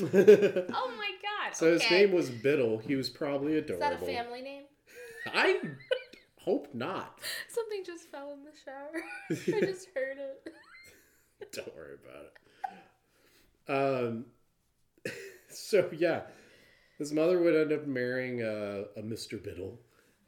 [0.72, 1.54] Oh my god.
[1.54, 2.78] so his name was Biddle.
[2.78, 3.84] He was probably adorable.
[3.86, 4.62] Is that a family name?
[5.26, 5.60] I
[6.38, 7.18] hope not.
[7.48, 9.02] Something just fell in the shower.
[9.30, 10.54] I just heard it.
[11.52, 12.32] Don't worry about
[13.68, 14.02] it.
[14.08, 14.24] Um.
[15.50, 16.22] So yeah,
[17.00, 19.42] his mother would end up marrying uh, a Mr.
[19.42, 19.80] Biddle,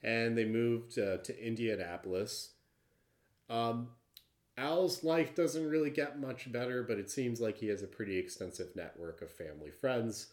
[0.03, 2.51] and they moved uh, to Indianapolis.
[3.49, 3.89] Um,
[4.59, 8.19] Al's life doesn't really get much better, but it seems like he has a pretty
[8.19, 10.27] extensive network of family friends.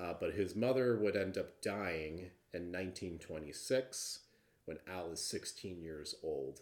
[0.00, 4.20] Uh, but his mother would end up dying in 1926
[4.64, 6.60] when Al is 16 years old.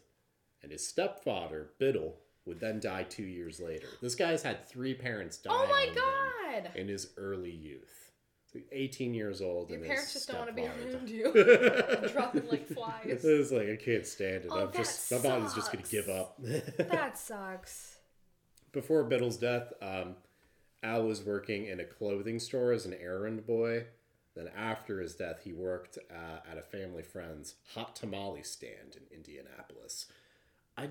[0.63, 3.87] And his stepfather, Biddle, would then die two years later.
[4.03, 6.71] This guy's had three parents die Oh my god.
[6.75, 8.08] in his early youth.
[8.59, 9.71] So 18 years old.
[9.71, 11.33] Your and parents just don't want to be around you.
[12.13, 13.25] Dropping like flies.
[13.25, 14.51] It's like I can't stand it.
[14.51, 16.41] Oh, I'm just my body's just gonna give up.
[16.79, 17.97] That sucks.
[18.73, 20.17] Before Biddle's death, um,
[20.83, 23.85] Al was working in a clothing store as an errand boy.
[24.35, 29.17] Then after his death, he worked uh, at a family friend's hot tamale stand in
[29.17, 30.07] Indianapolis.
[30.77, 30.89] I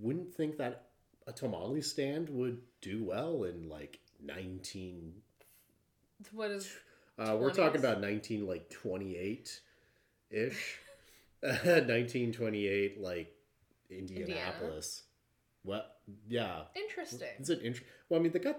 [0.00, 0.86] wouldn't think that
[1.26, 5.14] a tamale stand would do well in like 19
[6.32, 6.70] What is
[7.18, 9.60] uh, we're talking about 19 like 28
[10.30, 10.78] ish
[11.40, 13.32] 1928 like
[13.90, 15.02] indianapolis.
[15.62, 15.98] What?
[16.28, 16.62] Yeah.
[16.74, 17.28] Interesting?
[17.38, 18.58] is it int- well i mean they got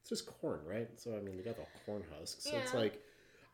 [0.00, 0.88] it's just corn right?
[0.96, 2.44] So i mean they got the corn husks.
[2.44, 3.02] So it's like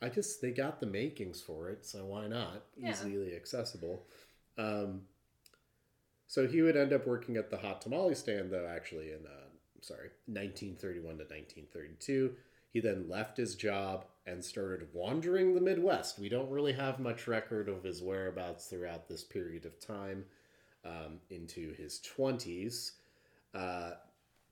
[0.01, 2.65] i just they got the makings for it so why not?
[2.77, 2.91] Yeah.
[2.91, 4.03] easily accessible.
[4.59, 5.03] Um
[6.27, 9.49] so he would end up working at the hot tamale stand though actually in uh,
[9.81, 12.33] sorry 1931 to 1932
[12.73, 17.27] he then left his job and started wandering the midwest we don't really have much
[17.27, 20.25] record of his whereabouts throughout this period of time
[20.85, 22.93] um, into his 20s
[23.55, 23.93] uh,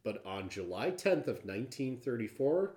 [0.03, 2.75] but on July 10th of 1934,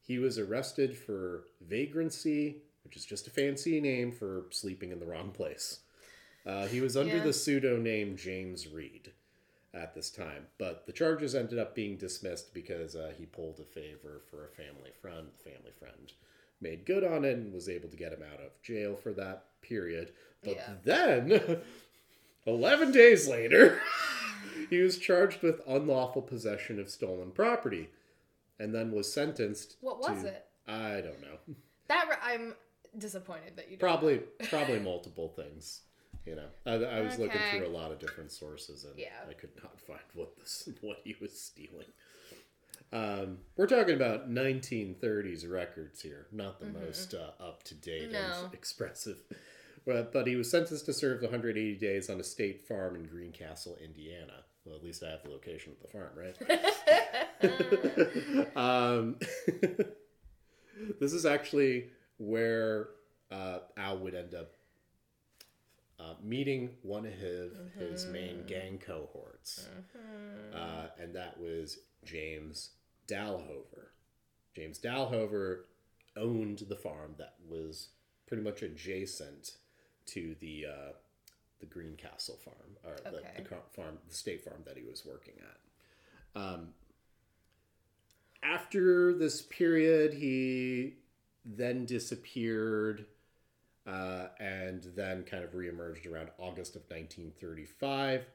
[0.00, 5.06] he was arrested for vagrancy, which is just a fancy name for sleeping in the
[5.06, 5.80] wrong place.
[6.44, 7.22] Uh, he was under Yeah.
[7.24, 9.12] the pseudonym James Reed
[9.76, 13.64] at this time, but the charges ended up being dismissed because uh, he pulled a
[13.64, 15.28] favor for a family friend.
[15.38, 16.12] The family friend
[16.60, 19.44] made good on it and was able to get him out of jail for that
[19.60, 20.12] period.
[20.42, 20.72] But Yeah.
[20.84, 21.60] then,
[22.46, 23.80] 11 days later,
[24.70, 27.90] he was charged with unlawful possession of stolen property
[28.58, 30.46] and then was sentenced What was to- it?
[30.66, 31.38] I don't know.
[31.88, 32.54] That I'm
[32.98, 33.76] disappointed that you.
[33.76, 35.82] Probably probably multiple things.
[36.26, 39.10] You know, I, I was looking through a lot of different sources and Yeah.
[39.28, 41.86] I could not find what this what he was stealing.
[42.92, 48.12] Um, we're talking about 1930s records here, not the most uh, up to date Mm-hmm.
[48.12, 48.44] No.
[48.46, 49.18] and expressive.
[49.86, 53.76] But, but he was sentenced to serve 180 days on a state farm in Greencastle,
[53.82, 54.44] Indiana.
[54.64, 56.36] Well, at least I have the location of the farm, right?
[58.56, 59.16] um,
[61.00, 62.88] this is actually where
[63.30, 64.52] uh, Al would end up
[65.98, 69.68] uh, meeting one of his, his main gang cohorts.
[70.54, 72.70] Uh, and that was James
[73.08, 73.88] Dalhover.
[74.54, 75.60] James Dalhover
[76.16, 77.88] owned the farm that was
[78.26, 79.52] pretty much adjacent
[80.06, 80.92] to the uh,
[81.60, 83.28] the Greencastle farm, or the, Okay.
[83.36, 86.40] the car- farm, the state farm that he was working at.
[86.40, 86.68] Um,
[88.42, 90.96] after this period, he
[91.44, 93.06] then disappeared
[93.86, 98.26] uh, and then kind of reemerged around August of 1935,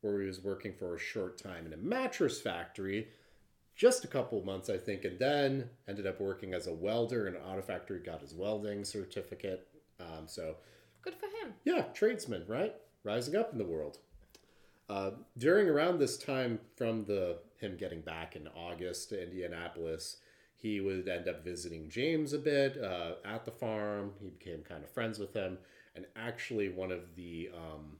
[0.00, 3.08] where he was working for a short time in a mattress factory,
[3.74, 7.34] just a couple months, I think, and then ended up working as a welder in
[7.34, 9.66] an auto factory, got his welding certificate.
[9.98, 10.56] Um, so,
[11.02, 11.54] Good for him.
[11.64, 12.74] yeah, tradesman, right?
[13.04, 13.98] Rising up in the world.
[14.88, 20.18] Uh, during around this time from the him getting back in August to Indianapolis,
[20.62, 24.12] he would end up visiting James a bit uh, at the farm.
[24.22, 25.58] He became kind of friends with him,
[25.96, 27.98] and actually one of the um,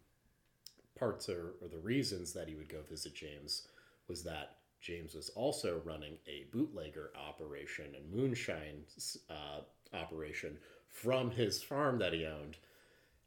[0.96, 3.66] parts or, or the reasons that he would go visit James
[4.06, 8.84] was that James was also running a bootlegger operation and moonshine
[9.28, 10.56] uh, operation
[10.88, 12.56] from his farm that he owned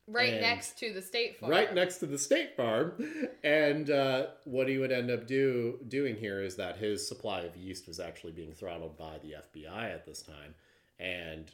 [0.08, 1.52] Right And- next to the state farm.
[1.52, 2.94] right next to the state farm.
[3.44, 7.56] And uh, what he would end up do doing here is that his supply of
[7.56, 10.54] yeast was actually being throttled by the FBI at this time,
[11.00, 11.52] and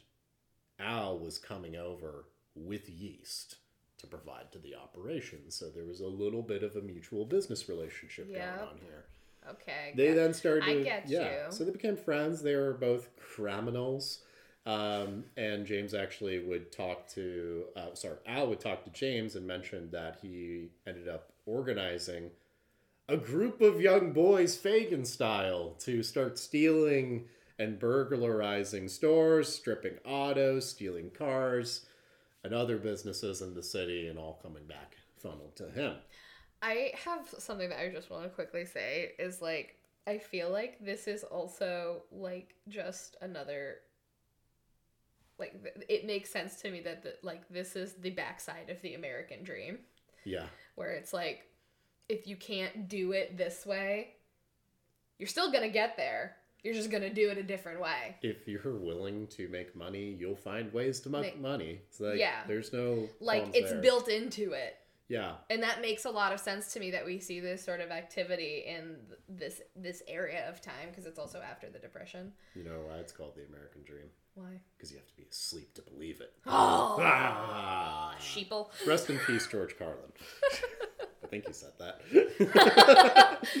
[0.78, 3.56] Al was coming over with yeast
[3.98, 5.50] to provide to the operation.
[5.50, 8.56] So there was a little bit of a mutual business relationship Yep.
[8.58, 9.04] going on here.
[9.48, 9.92] Okay.
[9.96, 10.64] They then started.
[10.64, 11.52] I get yeah, you.
[11.52, 12.42] So they became friends.
[12.42, 14.20] They were both criminals.
[14.64, 19.46] Um, and James actually would talk to, uh, sorry, Al would talk to James and
[19.46, 22.30] mentioned that he ended up organizing
[23.08, 27.26] a group of young boys, Fagin style, to start stealing
[27.58, 31.86] and burglarizing stores, stripping autos, stealing cars,
[32.44, 35.96] and other businesses in the city, and all coming back funneled to him.
[36.62, 40.84] I have something that I just want to quickly say is like I feel like
[40.84, 43.76] this is also like just another
[45.38, 45.54] like
[45.88, 49.42] it makes sense to me that the, like this is the backside of the American
[49.42, 49.78] dream
[50.24, 50.46] Yeah.
[50.74, 51.46] where it's like
[52.08, 54.14] if you can't do it this way
[55.18, 58.16] you're still going to get there you're just going to do it a different way
[58.22, 61.80] if you're willing to make money, you'll find ways to make Make- money.
[61.88, 62.44] It's like, Yeah.
[62.46, 63.80] there's no like it's there.
[63.80, 64.76] built into it
[65.08, 67.80] Yeah, and that makes a lot of sense to me that we see this sort
[67.80, 68.96] of activity in
[69.28, 73.12] this this area of time because it's also after the depression you know why it's
[73.12, 74.08] called the American Dream?
[74.34, 76.32] Why Because you have to be asleep to believe it.
[76.46, 78.14] oh Ah.
[78.20, 80.12] sheeple Rest in peace, George Carlin.
[81.24, 82.00] I think he said that.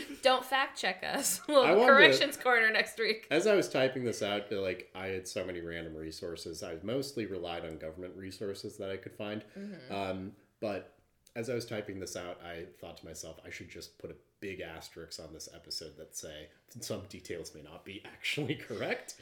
[0.22, 3.46] don't fact check us we'll I have a wanted to- corrections corner next week As
[3.46, 6.62] I was typing this out, like I had so many random resources.
[6.62, 9.42] I mostly relied on government resources that I could find.
[9.58, 9.94] Mm-hmm.
[9.94, 10.94] Um, but
[11.34, 14.14] as I was typing this out, I thought to myself, I should just put a
[14.40, 16.48] big asterisk on this episode that say
[16.80, 19.14] some details may not be actually correct.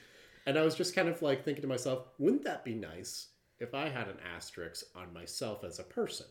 [0.47, 3.75] And I was just kind of like thinking to myself, wouldn't that be nice if
[3.75, 6.27] I had an asterisk on myself as a person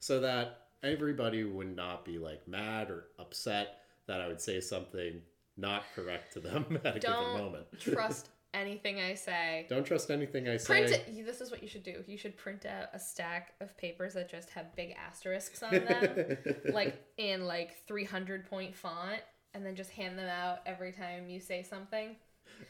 [0.00, 5.20] so that everybody would not be like mad or upset that I would say something
[5.56, 7.66] not correct to them at a given don't moment.
[7.78, 10.66] trust anything i say Don't trust anything I say.
[10.66, 13.76] print it this is what you should do you should print out a stack of
[13.78, 16.36] papers that just have big asterisks on them
[16.72, 19.20] like in like 300 point font
[19.54, 22.16] and then just hand them out every time you say something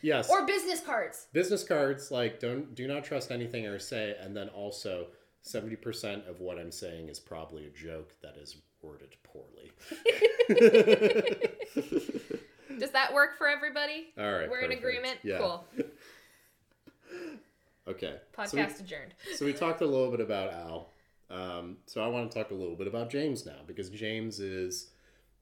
[0.02, 0.28] yes.
[0.30, 4.48] or business cards business cards like don't do not trust anything I say and then
[4.48, 5.06] also
[5.44, 9.72] 70% of what I'm saying is probably a joke that is worded poorly.
[12.78, 14.50] does that work for everybody All right.
[14.50, 15.38] we're in agreement Yeah.
[15.38, 15.64] cool
[17.88, 18.14] Okay.
[18.36, 20.90] podcast So we, adjourned so we talked a little bit about Al.
[21.30, 24.90] Um, so I want to talk a little bit about James now because James is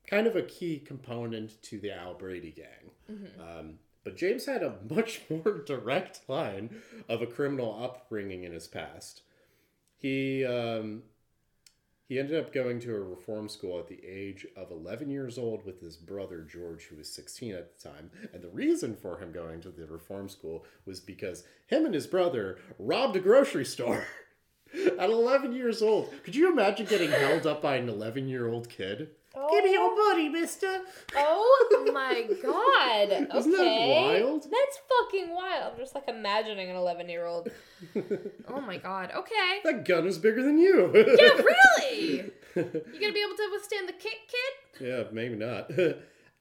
[0.06, 2.90] kind of a key component to the Al Brady gang.
[3.10, 3.40] Mm-hmm.
[3.40, 8.66] Um, but James had a much more direct line of a criminal upbringing in his
[8.66, 9.22] past.
[9.96, 11.02] He um,
[12.10, 15.64] he ended up going to a reform school at the age of 11 years old
[15.64, 18.10] with his brother George, who was 16 at the time.
[18.34, 22.08] And the reason for him going to the reform school was because him and his
[22.08, 24.04] brother robbed a grocery store
[24.98, 26.12] at 11 years old.
[26.24, 29.10] Could you imagine getting held up by an 11 year old kid?
[29.32, 30.80] Give me your money, mister.
[31.16, 33.10] oh my god.
[33.12, 34.42] Okay Isn't that wild?
[34.42, 35.72] that's fucking wild.
[35.74, 37.48] I'm just like imagining an 11 year old
[38.48, 39.12] oh my god.
[39.16, 39.60] Okay.
[39.64, 40.90] That gun is bigger than you.
[40.94, 42.32] yeah really?
[42.56, 42.64] You
[43.00, 44.86] gonna be able to withstand the kick kid?
[44.86, 45.70] Yeah, maybe not.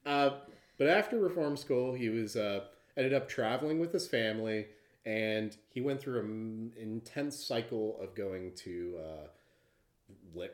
[0.06, 0.30] uh,
[0.78, 2.60] but after reform school, he was uh,
[2.96, 4.66] ended up traveling with his family,
[5.06, 9.28] and he went through an intense cycle of going to uh, la-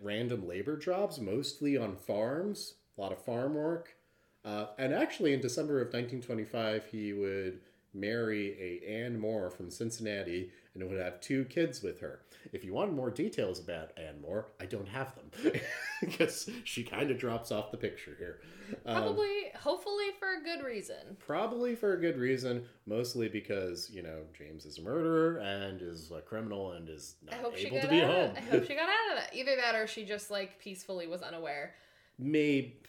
[0.03, 3.97] random labor jobs, mostly on farms, a lot of farm work.
[4.45, 7.61] Uh, and actually, in December of 1925, he would
[7.93, 12.21] marry a Anne Moore from Cincinnati and would have two kids with her.
[12.53, 15.53] If you want more details about Anne Moore, I don't have them
[16.01, 18.41] because she kind of drops off the picture here.
[18.85, 21.17] Um, Probably, hopefully, for a good reason.
[21.19, 26.11] Probably for a good reason, mostly because, you know, James is a murderer and is
[26.11, 28.33] a criminal and is not able to be home.
[28.37, 29.31] I hope she got out of that.
[29.35, 31.74] Either that, or she just like peacefully was unaware.
[32.18, 32.81] Maybe,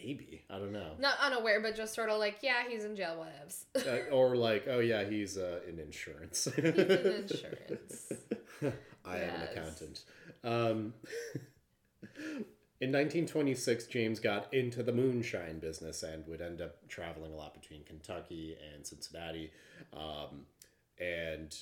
[0.00, 0.92] maybe, I don't know.
[0.98, 3.24] Not unaware, but just sort of like, yeah, he's in jail.
[3.24, 3.86] Whatevs.
[3.86, 6.48] Uh, or like, oh yeah, he's uh, in insurance.
[6.56, 8.12] he's in insurance.
[9.04, 10.04] I am an accountant.
[10.42, 10.94] Um,
[12.80, 17.54] in 1926, James got into the moonshine business and would end up traveling a lot
[17.54, 19.52] between Kentucky and Cincinnati.
[19.92, 20.46] Um,
[20.98, 21.54] and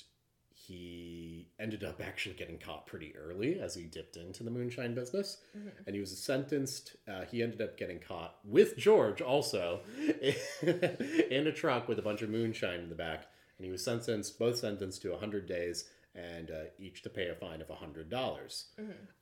[0.57, 5.37] he ended up actually getting caught pretty early as he dipped into the moonshine business.
[5.85, 9.81] And he was sentenced, uh, he ended up getting caught with George also
[10.61, 13.27] in a truck with a bunch of moonshine in the back.
[13.57, 17.35] And he was sentenced, both sentenced to 100 days and uh, each to pay a
[17.35, 18.09] fine of $100.
[18.09, 18.67] dollars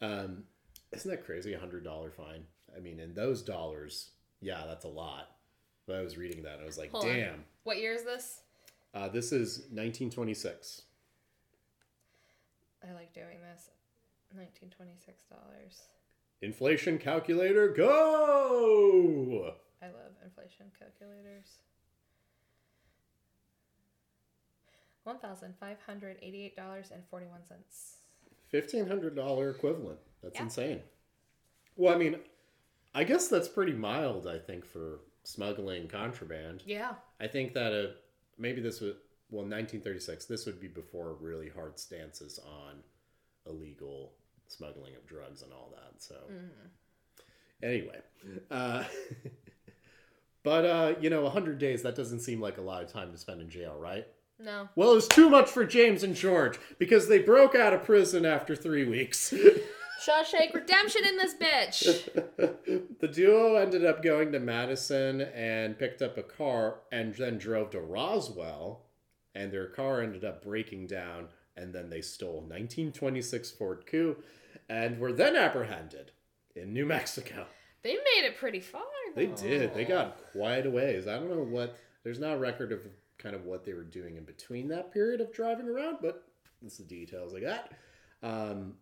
[0.02, 0.44] Um,
[0.92, 1.54] isn't that crazy?
[1.54, 2.44] A $100 fine.
[2.76, 5.32] I mean, in those dollars, yeah, that's a lot.
[5.88, 7.10] But I was reading that and I was like, Hold on.
[7.16, 7.44] damn.
[7.64, 8.42] What year is this?
[8.94, 10.84] Uh, this is 1926.
[12.88, 13.70] I like doing this.
[14.36, 15.84] Nineteen twenty-six dollars.
[16.42, 19.54] Inflation calculator, go!
[19.82, 21.48] I love inflation calculators.
[25.04, 27.98] One thousand five hundred eighty-eight dollars and forty-one cents.
[28.54, 29.98] $1,500 equivalent.
[30.22, 30.44] That's Yeah.
[30.44, 30.84] insane.
[31.76, 32.20] Well, I mean,
[32.94, 36.62] I guess that's pretty mild, I think, for smuggling contraband.
[36.64, 36.94] Yeah.
[37.20, 37.94] I think that uh,
[38.38, 38.98] maybe this would,
[39.34, 42.76] well, 1936, this would be before really hard stances on
[43.48, 44.14] illegal
[44.48, 46.02] smuggling of drugs and all that.
[46.02, 46.16] So,
[47.64, 48.00] anyway,
[48.52, 48.84] uh,
[50.44, 53.18] but, uh, you know, 100 days, that doesn't seem like a lot of time to
[53.18, 54.06] spend in jail, right?
[54.40, 54.70] No.
[54.76, 58.26] Well, it was too much for James and George because they broke out of prison
[58.26, 59.34] after three weeks.
[60.06, 62.98] Shawshank Redemption in this bitch.
[63.00, 67.70] the duo ended up going to Madison and picked up a car and then drove
[67.72, 68.82] to Roswell,
[69.36, 74.24] and their car ended up breaking down, and then they stole 1926 Ford Coupe
[74.70, 76.12] and were then apprehended
[76.56, 77.46] in New Mexico.
[77.84, 78.82] They made it pretty far.
[79.16, 79.74] They did.
[79.74, 81.08] They got quite a ways.
[81.08, 81.78] I don't know what.
[82.04, 82.80] There's not a record of
[83.18, 86.24] kind of what they were doing in between that period of driving around, but
[86.62, 87.72] that's the details I got.
[88.22, 88.76] Um,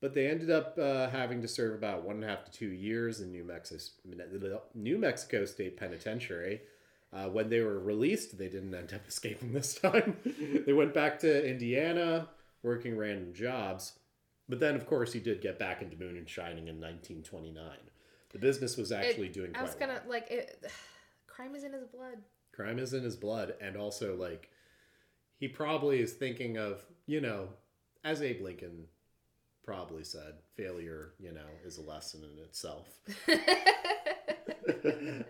[0.00, 2.70] but they ended up uh, having to serve about one and a half to two
[2.70, 6.62] years in New Mexico, New Mexico State Penitentiary.
[7.12, 10.16] Uh, when they were released, they didn't end up escaping this time.
[10.66, 12.28] they went back to Indiana,
[12.62, 13.98] working random jobs.
[14.48, 17.64] But then, of course, he did get back into moon and shining in 1929.
[18.32, 20.10] The business was actually It- doing I was gonna well.
[20.10, 20.64] like it.
[21.26, 22.18] Crime is in his blood.
[22.52, 24.50] Crime is in his blood, and also like
[25.36, 27.48] he probably is thinking of you know,
[28.04, 28.84] as Abe Lincoln
[29.64, 32.88] probably said, failure you know is a lesson in itself.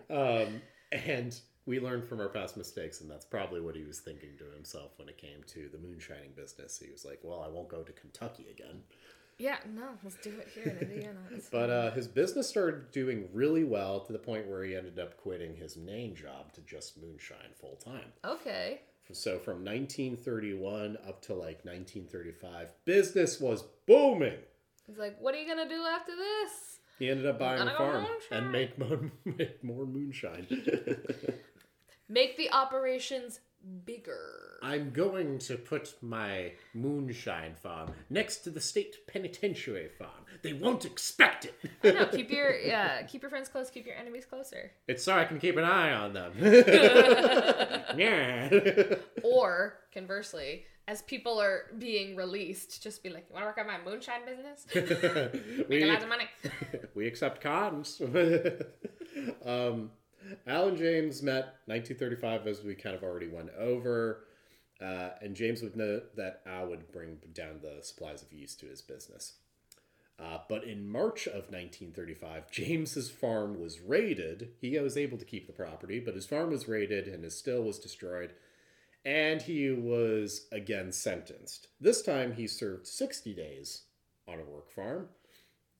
[0.09, 0.61] um,
[0.91, 4.45] and we learn from our past mistakes, and that's probably what he was thinking to
[4.55, 6.81] himself when it came to the moonshining business.
[6.83, 8.81] He was like, "Well, I won't go to Kentucky again."
[9.37, 11.19] Yeah, no, let's do it here in Indiana.
[11.51, 15.17] But uh, his business started doing really well to the point where he ended up
[15.17, 18.11] quitting his main job to just moonshine full time.
[18.25, 18.81] okay.
[19.13, 24.37] So from 1931 up to like 1935, business was booming.
[24.87, 26.79] He's like, what are you gonna do after this?
[26.97, 30.47] He ended up buying a farm and make more, make more moonshine.
[32.11, 33.39] Make the operations
[33.85, 34.59] bigger.
[34.61, 40.25] I'm going to put my moonshine farm next to the state penitentiary farm.
[40.41, 41.55] They won't expect it.
[41.81, 42.05] I know.
[42.11, 43.01] Keep your yeah.
[43.03, 43.69] Keep your friends close.
[43.69, 44.73] Keep your enemies closer.
[44.89, 46.33] It's so I can keep an eye on them.
[47.97, 48.49] yeah.
[49.23, 53.67] Or conversely, as people are being released, just be like, "You want to work on
[53.67, 54.65] my moonshine business?
[54.75, 56.25] Make we, lots of money."
[56.93, 58.01] we accept cons.
[59.45, 59.91] um,
[60.47, 64.25] Al and James met 1935, as we kind of already went over.
[64.81, 68.65] Uh, and James would note that Al would bring down the supplies of yeast to
[68.65, 69.33] his business.
[70.19, 74.49] Uh, but in March of 1935, James's farm was raided.
[74.59, 77.63] He was able to keep the property, but his farm was raided and his still
[77.63, 78.33] was destroyed.
[79.03, 81.67] And he was again sentenced.
[81.79, 83.83] This time he served 60 days
[84.27, 85.09] on a work farm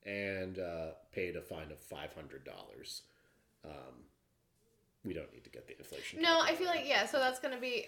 [0.04, 3.02] and uh, paid a fine of $500.
[3.64, 3.70] Um,
[5.04, 6.22] we don't need to get the inflation.
[6.22, 7.06] No, I feel like yeah.
[7.06, 7.86] So that's gonna be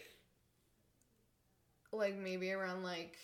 [1.93, 3.17] like maybe around like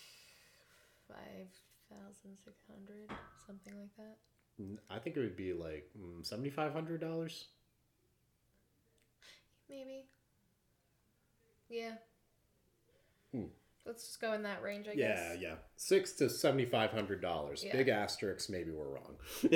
[1.08, 1.48] five
[1.90, 3.10] thousand six hundred,
[3.46, 4.16] something like that.
[4.90, 7.44] I think it would be like mm, $7,500.
[9.68, 10.04] Maybe.
[11.68, 11.92] Yeah.
[13.32, 13.44] Hmm.
[13.86, 15.36] Let's just go in that range, I Yeah, guess.
[15.40, 15.54] Yeah, yeah.
[15.76, 17.64] Six to seventy-five hundred dollars.
[17.64, 17.76] Yeah.
[17.76, 18.48] Big asterisks.
[18.50, 19.16] Maybe we're wrong.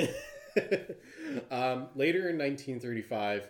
[1.51, 3.47] um, later in 1935,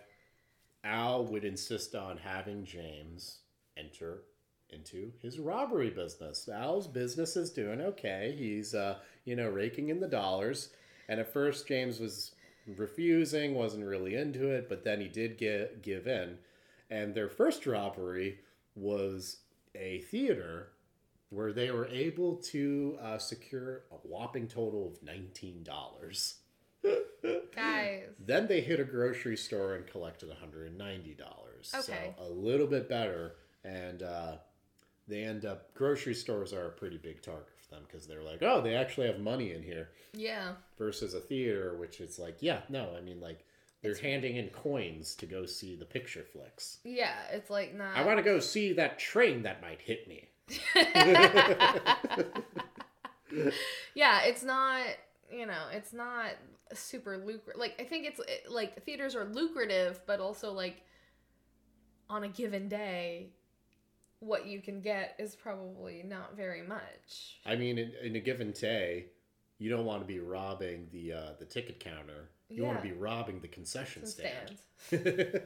[0.86, 3.38] Al would insist on having James
[3.76, 4.22] enter
[4.70, 6.48] into his robbery business.
[6.48, 8.34] Al's business is doing okay.
[8.38, 10.70] He's, uh, you know, raking in the dollars.
[11.08, 12.32] And at first, James was
[12.76, 16.38] refusing, wasn't really into it, but then he did get, give in.
[16.90, 18.40] And their first robbery
[18.74, 19.38] was
[19.74, 20.68] a theater
[21.30, 26.34] where they were able to uh, secure a whopping total of $19.
[27.54, 28.02] Guys.
[28.24, 30.74] Then they hit a grocery store and collected $190.
[31.74, 31.80] Okay.
[31.82, 33.36] So a little bit better.
[33.64, 34.36] And uh,
[35.08, 38.42] they end up grocery stores are a pretty big target for them because they're like,
[38.42, 40.52] oh, they actually have money in here Yeah.
[40.78, 43.44] versus a theater, which is like, yeah, no, I mean like
[43.82, 46.78] they're handing in coins to go see the picture flicks.
[46.84, 47.96] Yeah, it's like not.
[47.96, 50.28] I want to go see that train that might hit me.
[53.94, 54.82] yeah, it's not.
[55.30, 56.30] You know, it's not
[56.72, 57.58] super lucrative.
[57.60, 60.82] Like I think it's like theaters are lucrative, but also like
[62.08, 63.30] on a given day,
[64.20, 67.38] what you can get is probably not very much.
[67.44, 69.06] I mean, in, in a given day,
[69.58, 72.30] you don't want to be robbing the uh, the ticket counter.
[72.48, 74.58] You want to be robbing the concession Some stand.
[74.86, 75.36] stands.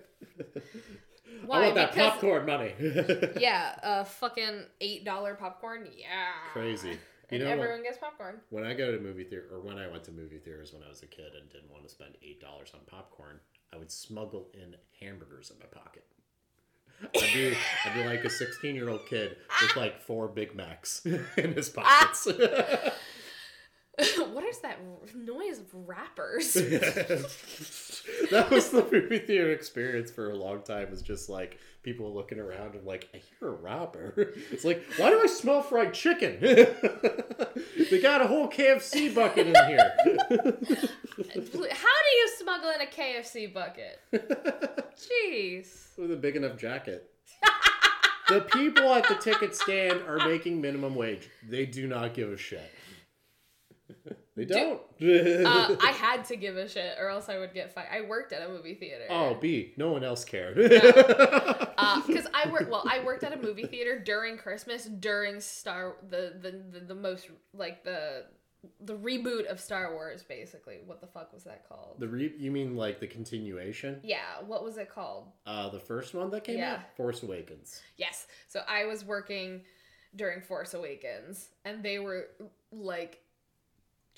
[1.43, 1.61] I Why?
[1.63, 2.75] want that Because- popcorn money.
[3.41, 5.89] Yeah, uh, fucking eight dollar popcorn.
[5.97, 6.99] Yeah, Crazy.
[7.31, 7.59] You And know what?
[7.65, 8.41] everyone gets popcorn.
[8.51, 10.89] When I go to movie theater, or when I went to movie theaters when I
[10.89, 13.41] was a kid and didn't want to spend eight dollars on popcorn,
[13.73, 16.05] I would smuggle in hamburgers in my pocket.
[17.03, 17.57] I'd be,
[17.87, 21.07] I'd be like a sixteen-year-old kid with like four Big Macs
[21.37, 22.29] in his pockets.
[22.29, 22.93] Ah!
[24.33, 24.79] what is that
[25.15, 26.55] noise of rappers?
[28.31, 30.91] that was the movie theater experience for a long time.
[30.91, 34.35] Was just like people looking around and like, I hear a robber.
[34.51, 36.39] It's like, why do I smell fried chicken?
[37.91, 39.93] they got a whole KFC bucket in here.
[40.01, 44.01] How do you smuggle in a KFC bucket?
[44.13, 45.97] Jeez.
[45.97, 47.11] with a big enough jacket.
[48.29, 51.31] the people at the ticket stand are making minimum wage.
[51.49, 52.71] They do not give a shit.
[54.37, 54.81] They don't.
[55.01, 57.89] Uh, I had to give a shit, or else I would get fired.
[57.91, 59.05] I worked at a movie theater.
[59.11, 59.73] oh, B.
[59.79, 60.57] No one else cared.
[60.57, 62.71] because I worked.
[62.71, 66.95] Well, I worked at a movie theater during Christmas, during Star the the the, the
[66.95, 68.27] most like the
[68.83, 70.81] the reboot of Star Wars, basically.
[70.85, 71.97] What the fuck was that called?
[71.99, 74.01] the re- you mean like the continuation?
[74.05, 75.29] yeah, what was it called?
[75.47, 76.75] Uh, the first one that came Yeah.
[76.75, 77.81] out, Force Awakens.
[77.97, 78.27] Yes.
[78.49, 79.63] So I was working
[80.15, 82.27] during Force Awakens, and they were
[82.71, 83.21] like,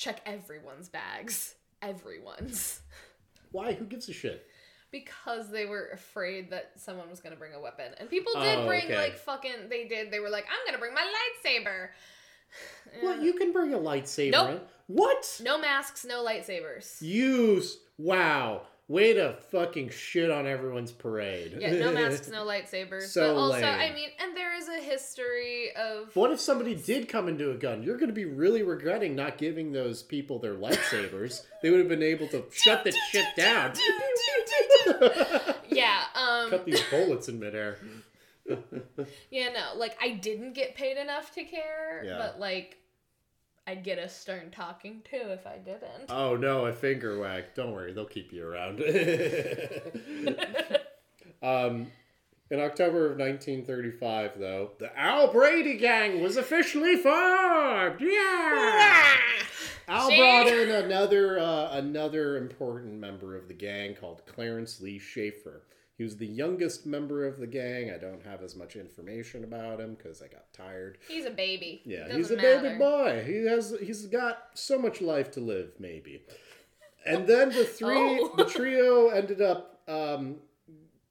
[0.02, 2.80] check everyone's bags, everyone's.
[3.52, 3.72] Why?
[3.74, 4.46] Who gives a shit?
[4.90, 7.86] because they were afraid that someone was going to bring a weapon.
[7.98, 8.94] And people did Oh, bring okay.
[8.96, 10.10] like fucking they did.
[10.10, 11.88] They were like, "I'm going to bring my lightsaber."
[13.02, 14.68] Well, you can bring a lightsaber Nope.
[14.88, 15.40] What?
[15.42, 17.00] no masks, no lightsabers.
[17.00, 18.66] Use wow.
[18.88, 21.56] Way to fucking shit on everyone's parade.
[21.58, 23.04] Yeah, no masks, no lightsabers.
[23.04, 23.64] So but also, lame.
[23.64, 27.54] I mean, and there is a history of What if somebody did come into a
[27.54, 27.82] gun?
[27.82, 31.42] You're going to be really regretting not giving those people their lightsabers.
[31.62, 33.72] they would have been able to shut this shit down.
[35.70, 37.78] yeah, um Cut these bullets in midair.
[39.30, 42.18] yeah, no, like I didn't get paid enough to care, Yeah.
[42.18, 42.78] but like
[43.66, 46.10] I'd get a stern talking to if I didn't.
[46.10, 47.44] Oh no, a finger wag.
[47.54, 48.80] Don't worry, they'll keep you around.
[51.42, 51.86] um,
[52.50, 58.00] in October of 1935, though, the Al Brady gang was officially formed.
[58.00, 59.16] Yeah.
[59.88, 60.18] Al See?
[60.18, 65.62] brought in another uh, another important member of the gang called Clarence Lee Shaffer.
[66.02, 67.92] He was the youngest member of the gang.
[67.92, 70.98] I don't have as much information about him because I got tired.
[71.06, 71.80] He's a baby.
[71.84, 72.60] Yeah, Doesn't he's a matter.
[72.60, 73.22] baby boy.
[73.24, 76.24] He has he's got so much life to live, maybe.
[77.06, 78.34] And then the three Oh.
[78.36, 80.38] the trio ended up um,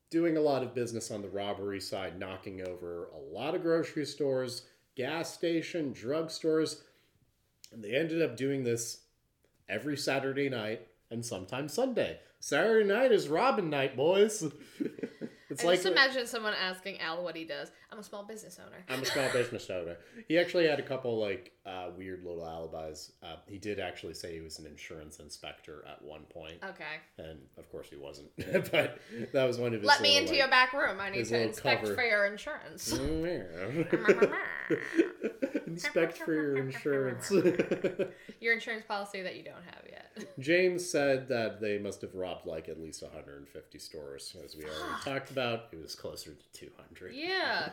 [0.09, 4.05] doing a lot of business on the robbery side, knocking over a lot of grocery
[4.05, 4.63] stores,
[4.97, 6.81] gas station, drugstores,
[7.71, 9.03] and they ended up doing this
[9.69, 12.19] every Saturday night and sometimes Sunday.
[12.41, 14.41] Saturday night is Robin night, boys.
[15.49, 17.71] it's I like just imagine someone asking Al what he does.
[17.91, 18.85] I'm a small business owner.
[18.89, 19.97] I'm a small business owner.
[20.29, 23.11] He actually had a couple like uh, weird little alibis.
[23.21, 27.01] Uh, he did actually say he was an insurance inspector at one point, Okay.
[27.17, 28.29] and of course he wasn't.
[28.71, 28.97] but
[29.33, 29.87] that was one of his.
[29.87, 30.99] Let me little, into like, your back room.
[31.01, 31.95] I need to inspect cover.
[31.95, 32.97] for your insurance.
[35.67, 37.31] Inspect for your insurance.
[38.41, 40.35] your insurance policy that you don't have yet.
[40.39, 45.01] James said that they must have robbed like at least 150 stores, as we already
[45.03, 45.65] talked about.
[45.71, 47.13] It was closer to 200.
[47.13, 47.69] Yeah.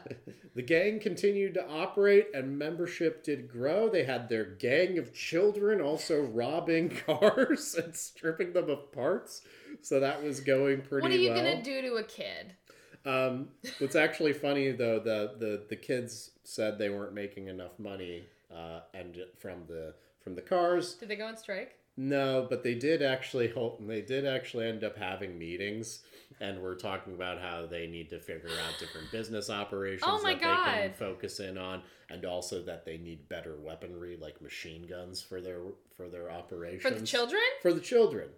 [0.54, 3.88] The gang continued to operate and membership did grow.
[3.88, 9.42] They had their gang of children also robbing cars and stripping them of parts.
[9.82, 11.02] So that was going pretty well.
[11.02, 11.44] What are you well.
[11.44, 12.56] gonna do to a kid?
[13.04, 18.24] Um, what's actually funny though, the, the the kids said they weren't making enough money
[18.52, 20.94] uh, and from the from the cars.
[20.94, 21.76] Did they go on strike?
[21.96, 26.02] No, but they did actually hold, they did actually end up having meetings
[26.41, 30.39] and we're talking about how they need to figure out different business operations Oh that
[30.39, 35.20] they can focus in on and also that they need better weaponry like machine guns
[35.20, 35.61] for their
[35.97, 36.82] for their operations.
[36.82, 37.43] For the children?
[37.62, 38.28] For the children.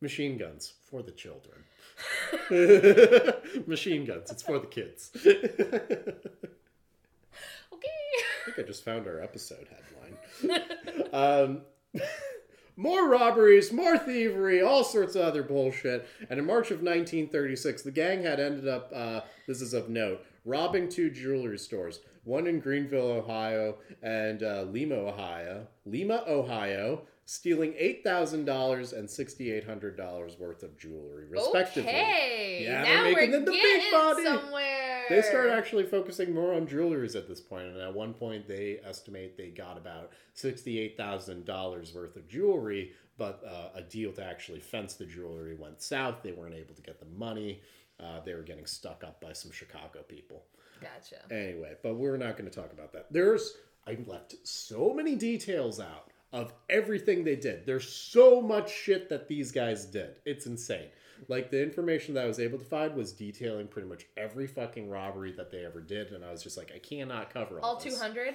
[0.00, 1.62] Machine guns for the children.
[3.66, 5.10] Machine guns, it's for the kids.
[7.72, 7.88] Okay.
[8.42, 10.62] I think I just found our episode headline.
[11.12, 11.60] um,
[12.76, 16.06] more robberies, more thievery, all sorts of other bullshit.
[16.30, 20.24] And in March of 1936, the gang had ended up, uh, this is of note,
[20.44, 25.66] robbing two jewelry stores, one in Greenville, Ohio, and uh, Lima, Ohio.
[25.84, 27.02] Lima, Ohio,
[27.32, 31.90] stealing $8,000 and $6,800 worth of jewelry, respectively.
[31.90, 32.64] Okay.
[32.64, 34.24] Yeah, now they're making we're them the big getting body.
[34.24, 35.04] somewhere.
[35.08, 38.80] They start actually focusing more on jewelries at this point, and at one point they
[38.84, 44.24] estimate they got about sixty-eight thousand dollars worth of jewelry, but uh, a deal to
[44.24, 46.22] actually fence the jewelry went south.
[46.22, 47.62] They weren't able to get the money.
[47.98, 50.44] Uh, they were getting stuck up by some Chicago people.
[50.80, 51.22] Gotcha.
[51.34, 53.06] Anyway, but we're not going to talk about that.
[53.10, 53.54] There's
[53.86, 57.66] I left so many details out of everything they did.
[57.66, 60.16] There's so much shit that these guys did.
[60.24, 60.88] It's insane.
[61.28, 64.88] Like the information that I was able to find was detailing pretty much every fucking
[64.90, 67.76] robbery that they ever did, and I was just like, I cannot cover all, All
[67.76, 68.34] 200?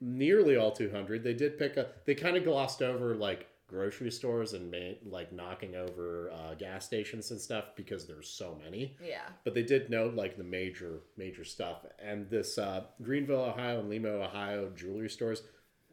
[0.00, 1.22] Nearly all 200.
[1.24, 2.04] They did pick up.
[2.04, 6.84] They kind of glossed over like grocery stores and made, like knocking over uh, gas
[6.84, 9.22] stations and stuff because there's so many Yeah.
[9.42, 13.88] but they did note like the major major stuff and this uh, greenville ohio and
[13.90, 15.42] Lima, ohio jewelry stores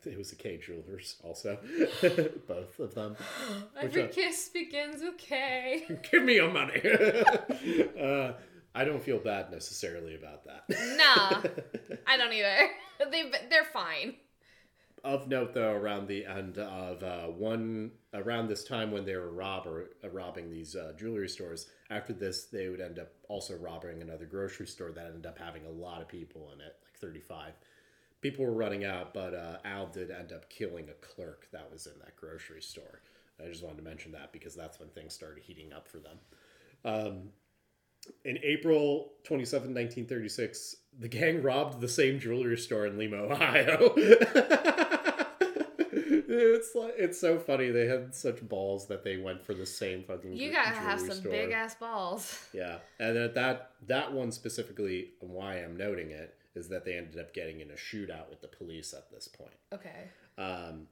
[0.05, 1.57] it was the k jewelers also
[2.47, 3.15] both of them
[3.81, 4.11] Every one?
[4.11, 5.85] kiss begins with K.
[6.11, 6.81] give me your money
[8.01, 8.33] uh,
[8.75, 10.63] i don't feel bad necessarily about that
[10.97, 11.41] nah,
[12.07, 12.69] I don't either.
[13.11, 14.15] They they're fine.
[15.03, 19.31] of note though around the end of uh, one around this time when they were
[19.31, 24.01] robber, uh, robbing these uh, jewelry stores after this they would end up also robbing
[24.01, 27.53] another grocery store that ended up having a lot of people in it like 35
[28.23, 31.85] people were running out but uh, al did end up killing a clerk that was
[31.85, 33.01] in that grocery store
[33.43, 36.17] i just wanted to mention that because that's when things started heating up for them
[36.85, 37.29] um,
[38.25, 43.93] in April 27, 1936, the gang robbed the same jewelry store in Lima, Ohio.
[46.33, 47.69] it's like it's so funny.
[47.69, 50.33] They had such balls that they went for the same fucking.
[50.33, 51.31] You gotta have some store.
[51.31, 52.45] big ass balls.
[52.53, 57.19] Yeah, and at that that one specifically, why I'm noting it is that they ended
[57.19, 59.57] up getting in a shootout with the police at this point.
[59.73, 60.09] Okay.
[60.37, 60.87] Um,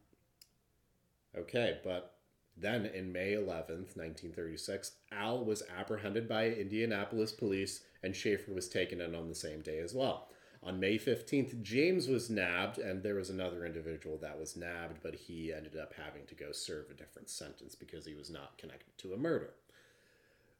[1.37, 2.15] okay, but
[2.57, 9.01] then in May 11th, 1936, Al was apprehended by Indianapolis police and Shaffer was taken
[9.01, 10.27] in on the same day as well.
[10.63, 15.15] On May 15th, James was nabbed, and there was another individual that was nabbed, but
[15.15, 18.95] he ended up having to go serve a different sentence because he was not connected
[18.99, 19.55] to a murder.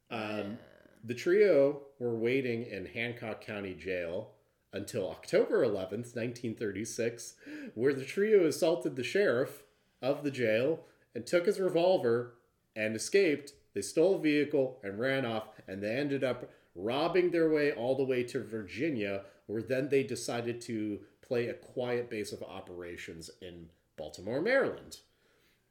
[0.10, 0.58] Um,
[1.04, 4.30] the trio were waiting in Hancock County Jail
[4.74, 7.36] until October 11th, 1936,
[7.76, 9.64] where the trio assaulted the sheriff
[10.02, 10.82] of the jail
[11.14, 12.36] and took his revolver
[12.76, 13.54] and escaped.
[13.74, 17.96] They stole a vehicle and ran off, and they ended up robbing their way all
[17.96, 23.30] the way to Virginia, where then they decided to play a quiet base of operations
[23.42, 23.68] in
[23.98, 24.98] Baltimore, Maryland.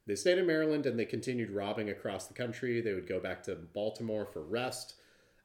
[0.07, 2.81] They stayed in Maryland and they continued robbing across the country.
[2.81, 4.95] They would go back to Baltimore for rest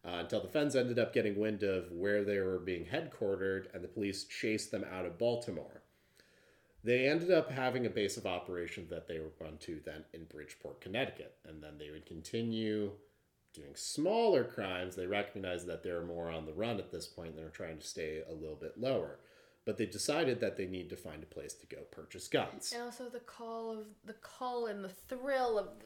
[0.06, 3.84] uh, until the feds ended up getting wind of where they were being headquartered and
[3.84, 5.82] the police chased them out of Baltimore.
[6.84, 10.26] They ended up having a base of operations that they were run to then in
[10.26, 11.36] Bridgeport, Connecticut.
[11.48, 12.92] And then they would continue
[13.56, 14.96] doing smaller crimes.
[14.96, 17.50] They recognized that they were more on the run at this point and they were
[17.50, 19.18] trying to stay a little bit lower.
[19.66, 22.72] But they decided that they need to find a place to go purchase guns.
[22.72, 25.86] And also the call of the call and the thrill of the,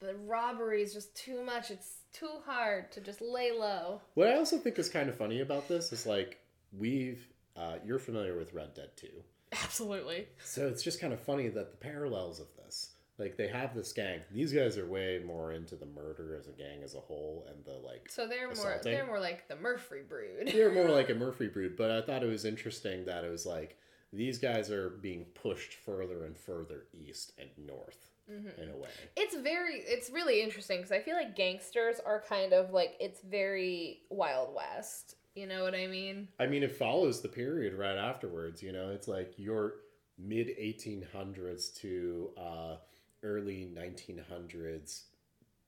[0.00, 1.70] the robbery is just too much.
[1.70, 4.00] It's too hard to just lay low.
[4.14, 6.38] What I also think is kind of funny about this is like
[6.76, 7.26] we've
[7.56, 9.08] uh, you're familiar with Red Dead 2.
[9.52, 10.28] Absolutely.
[10.44, 12.90] So it's just kind of funny that the parallels of this.
[13.18, 14.20] Like they have this gang.
[14.30, 17.64] These guys are way more into the murder as a gang as a whole and
[17.64, 20.50] the like So they're more they're more like the Murfree brood.
[20.52, 23.46] they're more like a Murfree brood, but I thought it was interesting that it was
[23.46, 23.78] like
[24.12, 28.88] these guys are being pushed further and further east and north in a way.
[29.16, 33.20] It's very it's really interesting because I feel like gangsters are kind of like it's
[33.22, 35.16] very Wild West.
[35.34, 36.28] You know what I mean?
[36.40, 38.62] I mean, it follows the period right afterwards.
[38.62, 39.74] You know, it's like your
[40.18, 42.76] mid 1800s to uh,
[43.22, 45.02] early 1900s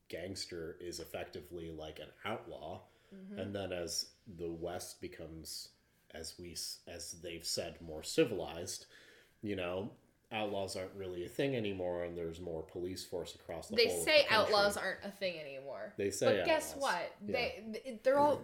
[0.09, 2.81] gangster is effectively like an outlaw,
[3.37, 4.07] and then as
[4.39, 5.69] the West becomes,
[6.15, 6.57] as we
[6.87, 8.87] as they've said, more civilized,
[9.43, 9.91] you know.
[10.31, 14.27] Outlaws aren't really a thing anymore, and there's more police force across the They say
[14.29, 15.95] the outlaws aren't a thing anymore.
[15.97, 17.13] They say But guess what?
[17.27, 17.33] Yeah.
[17.33, 18.41] they they're all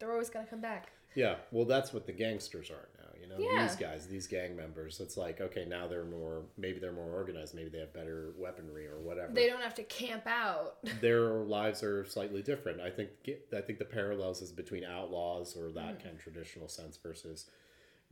[0.00, 0.90] they're always gonna come back.
[1.14, 3.04] Yeah, well, that's what the gangsters are now.
[3.20, 3.66] You know, Yeah.
[3.66, 5.00] these guys, these gang members.
[5.00, 7.54] It's like, okay, now they're more, maybe they're more organized.
[7.54, 9.32] Maybe they have better weaponry or whatever.
[9.32, 10.76] They don't have to camp out.
[11.00, 12.80] Their lives are slightly different.
[12.80, 13.10] I think.
[13.56, 15.74] I think the parallels is between outlaws or Mm.
[15.74, 17.48] that kind of traditional sense versus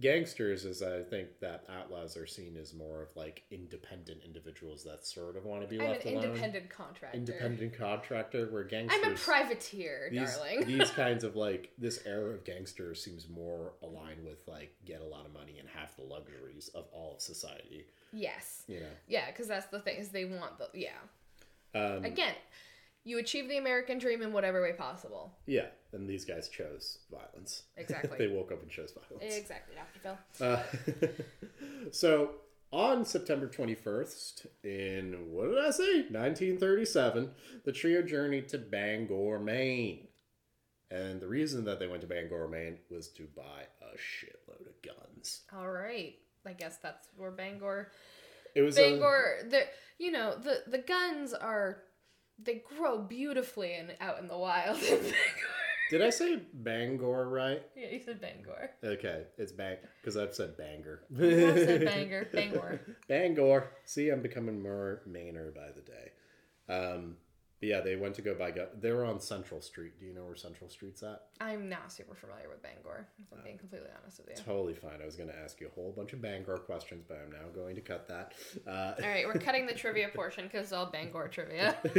[0.00, 5.06] gangsters is I think that outlaws are seen as more of like independent individuals that
[5.06, 6.24] sort of want to be I'm an alone.
[6.24, 7.16] independent contractor.
[7.16, 9.00] Independent contractor, where gangsters.
[9.04, 10.64] I'm a privateer, these, darling.
[10.66, 15.04] these kinds of like this era of gangsters seems more aligned with like get a
[15.06, 17.86] lot of money and have the luxuries of all of society.
[18.12, 18.62] yes.
[18.66, 18.86] You know.
[19.08, 20.90] Yeah, because that's the thing is they want the yeah.
[21.74, 22.34] Um, Again,
[23.04, 25.32] you achieve the American dream in whatever way possible.
[25.46, 27.62] yeah, and these guys chose violence.
[27.76, 28.18] Exactly.
[28.18, 29.34] they woke up and chose violence.
[29.36, 30.18] Exactly, Dr.
[30.44, 31.08] Uh, Phil.
[31.92, 32.30] so
[32.72, 35.92] on September 21st, in what did I say?
[36.10, 37.30] 1937,
[37.64, 40.08] the trio journeyed to Bangor, Maine.
[40.90, 44.80] And the reason that they went to Bangor, Maine was to buy a shitload of
[44.82, 45.42] guns.
[45.52, 46.14] All right.
[46.46, 47.90] I guess that's where Bangor
[48.54, 49.62] It was a- Bangor the
[49.98, 51.78] you know, the the guns are
[52.42, 54.28] they grow beautifully and out in
[54.66, 55.14] out in Bangor.
[55.90, 57.62] did I say Bangor right?
[57.76, 58.70] yeah, you said Bangor.
[58.82, 61.00] Okay, it's bang because I've said banger.
[61.16, 62.28] I said Bangor.
[62.32, 62.80] Bangor.
[63.08, 63.70] Bangor.
[63.84, 66.10] See, I'm becoming more Mainer by the day.
[66.66, 67.16] Um,
[67.64, 68.66] but yeah, they went to go buy gun.
[68.78, 69.98] They were on Central Street.
[69.98, 71.22] Do you know where Central Street's at?
[71.40, 74.44] I'm not super familiar with Bangor, if I'm being completely honest with you.
[74.44, 75.00] Totally fine.
[75.02, 77.48] I was going to ask you a whole bunch of Bangor questions, but I'm now
[77.54, 78.34] going to cut that.
[78.66, 81.74] Uh, All right, we're cutting the trivia portion because it's all Bangor trivia.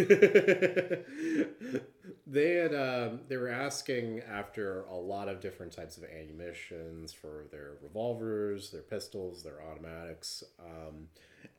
[2.28, 7.46] they had um, they were asking after a lot of different types of ammunitions for
[7.52, 11.08] their revolvers, their pistols, their automatics, um,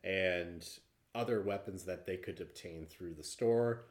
[0.05, 0.65] and
[1.17, 3.87] other weapons that they could obtain through the store.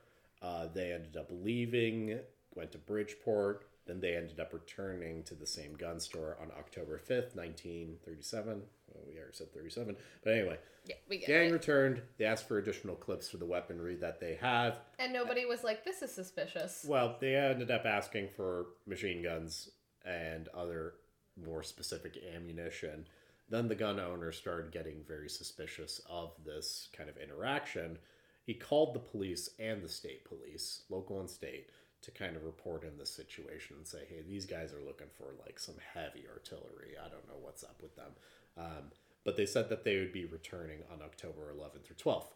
[0.45, 2.19] Uh, they ended up leaving,
[2.53, 3.65] went to Bridgeport.
[3.87, 8.61] Then they ended up returning to the same gun store on October 5th, 1937.
[8.87, 9.95] Well, we already said 37.
[10.23, 11.53] But anyway, Yeah, we get Gang it.
[11.53, 12.01] returned.
[12.17, 14.79] They asked for additional clips for the weaponry that they have.
[14.99, 19.69] And nobody was like, "This is suspicious." Well, they ended up asking for machine guns
[20.03, 20.95] and other
[21.35, 23.07] more specific ammunition.
[23.49, 27.99] Then the gun owner started getting very suspicious of this kind of interaction.
[28.45, 31.69] He called the police and the state police, local and state,
[32.03, 35.33] to kind of report in the situation and say, hey, these guys are looking for
[35.43, 36.93] like some heavy artillery.
[37.03, 38.11] I don't know what's up with them.
[38.57, 38.91] Um,
[39.23, 42.33] but they said that they would be returning on October 11th or 12th.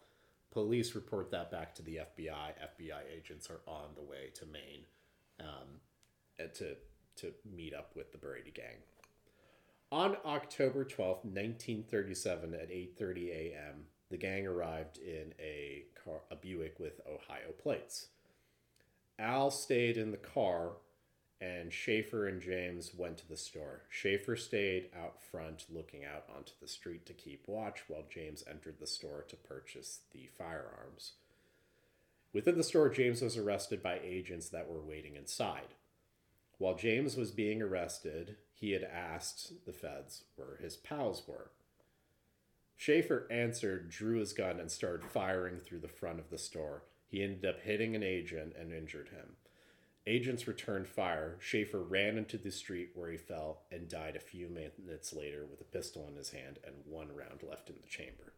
[0.51, 2.27] Police report that back to the FBI.
[2.31, 4.85] FBI agents are on the way to Maine
[5.39, 6.75] um, to
[7.17, 8.77] to meet up with the Brady gang.
[9.91, 16.79] On October twelfth, 1937 at 8:30 a.m., the gang arrived in a car, a Buick
[16.79, 18.07] with Ohio plates.
[19.17, 20.73] Al stayed in the car
[21.41, 23.83] and Shaffer and James went to the store.
[23.89, 28.79] Shaffer stayed out front looking out onto the street to keep watch while James entered
[28.79, 31.13] the store to purchase the firearms.
[32.33, 35.75] Within the store, James was arrested by agents that were waiting inside.
[36.57, 41.51] While James was being arrested, he had asked the feds where his pals were.
[42.79, 46.83] Shaffer answered, drew his gun, and started firing through the front of the store.
[47.09, 49.35] He ended up hitting an agent and injured him.
[50.07, 51.35] Agents returned fire.
[51.41, 55.59] Shaffer ran into the street where he fell and died a few minutes later with
[55.59, 58.31] a pistol in his hand and one round left in the chamber.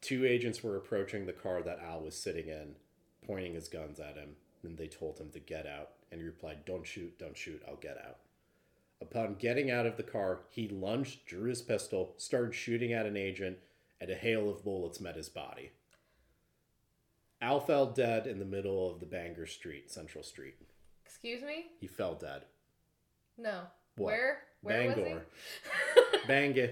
[0.00, 2.74] Two agents were approaching the car that Al was sitting in,
[3.24, 4.30] pointing his guns at him,
[4.64, 7.76] and they told him to get out, and he replied, Don't shoot, don't shoot, I'll
[7.76, 8.18] get out.
[9.00, 13.16] Upon getting out of the car, he lunged, drew his pistol, started shooting at an
[13.16, 13.58] agent,
[14.00, 15.70] and a hail of bullets met his body.
[17.40, 20.56] Al fell dead in the middle of the Bangor Street, Central Street.
[21.06, 21.66] Excuse me?
[21.80, 22.42] He fell dead.
[23.36, 23.60] No.
[23.96, 24.06] What?
[24.06, 24.38] Where?
[24.62, 25.22] Where Bangor.
[25.94, 26.70] was Bangor.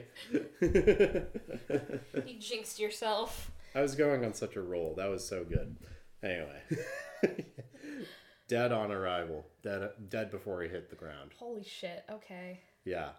[0.60, 2.32] he?
[2.32, 3.52] You jinxed yourself.
[3.74, 4.94] I was going on such a roll.
[4.96, 5.76] That was so good.
[6.22, 6.62] Anyway.
[8.48, 9.46] dead on arrival.
[9.62, 11.32] Dead dead before he hit the ground.
[11.38, 12.04] Holy shit.
[12.10, 12.60] Okay.
[12.84, 13.10] Yeah.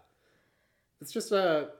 [1.00, 1.70] It's just a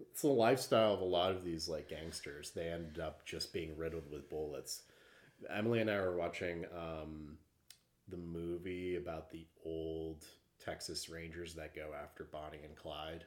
[0.00, 2.50] it's the lifestyle of a lot of these like gangsters.
[2.50, 4.82] They end up just being riddled with bullets.
[5.50, 7.38] Emily and I were watching um
[8.08, 10.24] the movie about the old
[10.64, 13.24] Texas Rangers that go after Bonnie and Clyde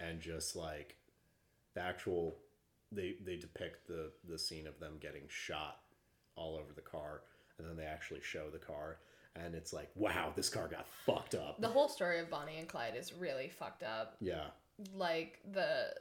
[0.00, 0.96] and just like
[1.74, 2.36] the actual
[2.92, 5.80] they they depict the the scene of them getting shot
[6.36, 7.22] all over the car
[7.58, 8.98] and then they actually show the car
[9.34, 12.68] and it's like wow this car got fucked up The whole story of Bonnie and
[12.68, 14.16] Clyde is really fucked up.
[14.20, 14.44] yeah
[14.94, 15.94] Like the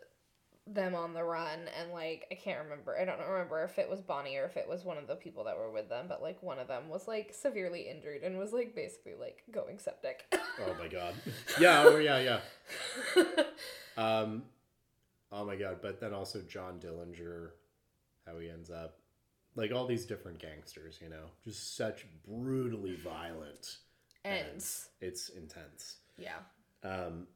[0.68, 2.98] them on the run and like I can't remember.
[3.00, 5.44] I don't remember if it was Bonnie or if it was one of the people
[5.44, 8.52] that were with them, but like one of them was like severely injured and was
[8.52, 10.26] like basically like going septic.
[10.34, 11.14] Oh my god.
[11.60, 12.40] Yeah, oh yeah,
[13.16, 13.44] yeah.
[13.98, 14.44] Um
[15.32, 17.50] oh my god, but then also John Dillinger,
[18.26, 18.98] how he ends up
[19.56, 23.78] like all these different gangsters, you know, just such brutally violent.
[24.24, 24.90] Ends.
[25.02, 25.98] It's intense.
[26.18, 26.38] Yeah.
[26.84, 27.28] Um,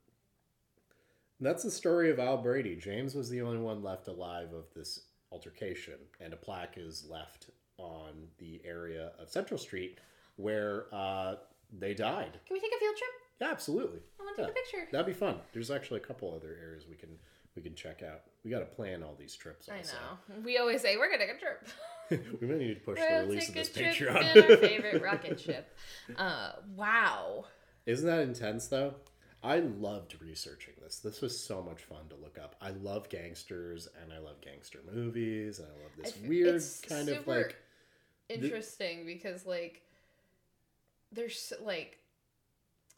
[1.39, 2.75] that's the story of Al Brady.
[2.75, 5.01] James was the only one left alive of this
[5.31, 9.99] altercation, and a plaque is left on the area of Central Street
[10.35, 11.35] where uh,
[11.77, 12.39] they died.
[12.47, 13.09] Can we take a field trip?
[13.39, 13.99] Yeah, absolutely.
[14.19, 14.87] I want to take a picture.
[14.91, 15.37] That'd be fun.
[15.53, 17.09] There's actually a couple other areas we can
[17.55, 18.21] we can check out.
[18.43, 19.69] We got to plan all these trips.
[19.69, 19.93] I Also.
[19.95, 20.35] know.
[20.43, 21.67] We always say we're gonna take a trip.
[22.41, 24.49] we might need to push the release of this trip Patreon.
[24.49, 25.75] our favorite rocket ship.
[26.17, 27.45] Uh, wow.
[27.85, 28.95] Isn't that intense though?
[29.41, 30.99] I loved researching this.
[30.99, 32.55] This was so much fun to look up.
[32.61, 37.09] I love gangsters and I love gangster movies and I love this I- weird kind
[37.09, 37.55] of like
[38.29, 39.81] Interesting because like
[41.11, 41.97] there's like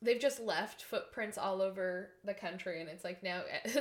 [0.02, 3.44] they've just left footprints all over the country and it's like now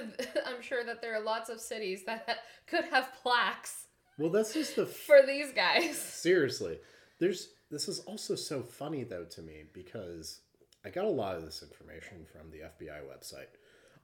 [0.47, 3.87] I'm sure that there are lots of cities that could have plaques
[4.21, 5.99] well that's just the for these guys.
[5.99, 6.79] seriously.
[7.19, 10.41] There's this is also so funny though to me because
[10.85, 13.57] I got a lot of this information from the FBI website.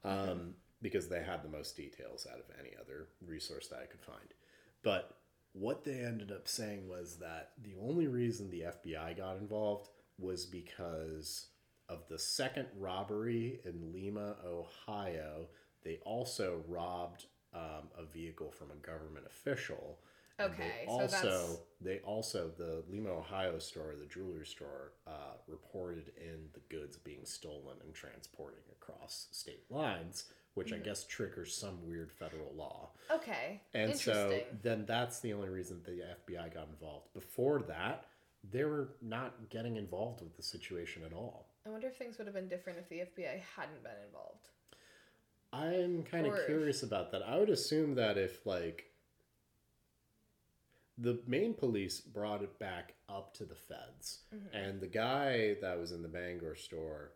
[0.04, 4.02] Um, because they had the most details out of any other resource that I could
[4.02, 4.34] find.
[4.82, 5.16] But
[5.52, 9.88] what they ended up saying was that the only reason the FBI got involved
[10.18, 11.48] was because
[11.88, 15.48] of the second robbery in Lima, Ohio.
[15.82, 20.00] They also robbed um, a vehicle from a government official.
[20.40, 25.34] Okay, they so also that's- they also the Lima, Ohio store, the jewelry store, uh,
[25.46, 30.24] reported in the goods being stolen and transporting across state lines,
[30.54, 30.82] which Mm-hmm.
[30.82, 32.90] I guess triggers some weird federal law.
[33.10, 33.60] Okay.
[33.74, 37.12] And so then that's the only reason the FBI got involved.
[37.14, 38.06] Before that,
[38.50, 41.46] they were not getting involved with the situation at all.
[41.66, 44.48] I wonder if things would have been different if the FBI hadn't been involved.
[45.52, 47.22] I'm kind of curious about that.
[47.22, 48.84] I would assume that if like
[50.98, 54.56] the main police brought it back up to the feds, Mm-hmm.
[54.56, 57.12] and the guy that was in the Bangor store.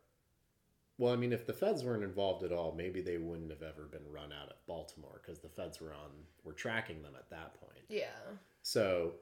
[0.98, 3.84] Well, I mean, if the feds weren't involved at all, maybe they wouldn't have ever
[3.84, 6.10] been run out of Baltimore because the feds were on
[6.44, 7.84] were tracking them at that point.
[7.88, 8.04] Yeah.
[8.62, 9.12] So,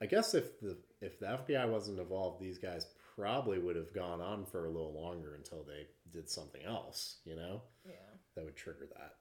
[0.00, 2.86] I guess if the if the FBI wasn't involved, these guys
[3.16, 7.16] probably would have gone on for a little longer until they did something else.
[7.26, 7.92] You know Yeah.
[8.34, 9.14] that would trigger that.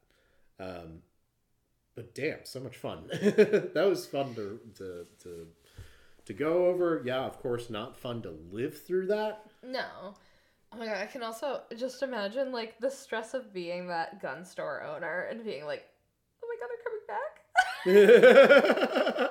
[0.65, 1.01] Um,
[1.95, 3.05] but damn, so much fun.
[3.11, 5.47] that was fun to, to to
[6.25, 7.01] to go over.
[7.05, 9.45] Yeah, of course, not fun to live through that.
[9.63, 10.15] No.
[10.73, 14.43] Oh my god, I can also just imagine like the stress of being that gun
[14.43, 15.85] store owner and being like,
[16.43, 17.41] oh my god, they're coming back.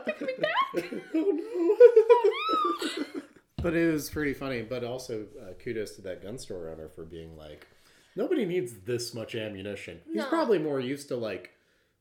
[0.06, 0.50] they're coming back.
[1.14, 1.30] oh
[3.14, 3.22] no!
[3.62, 4.62] but it was pretty funny.
[4.62, 7.66] But also, uh, kudos to that gun store owner for being like,
[8.16, 10.00] nobody needs this much ammunition.
[10.06, 10.28] He's No.
[10.28, 11.50] probably more used to like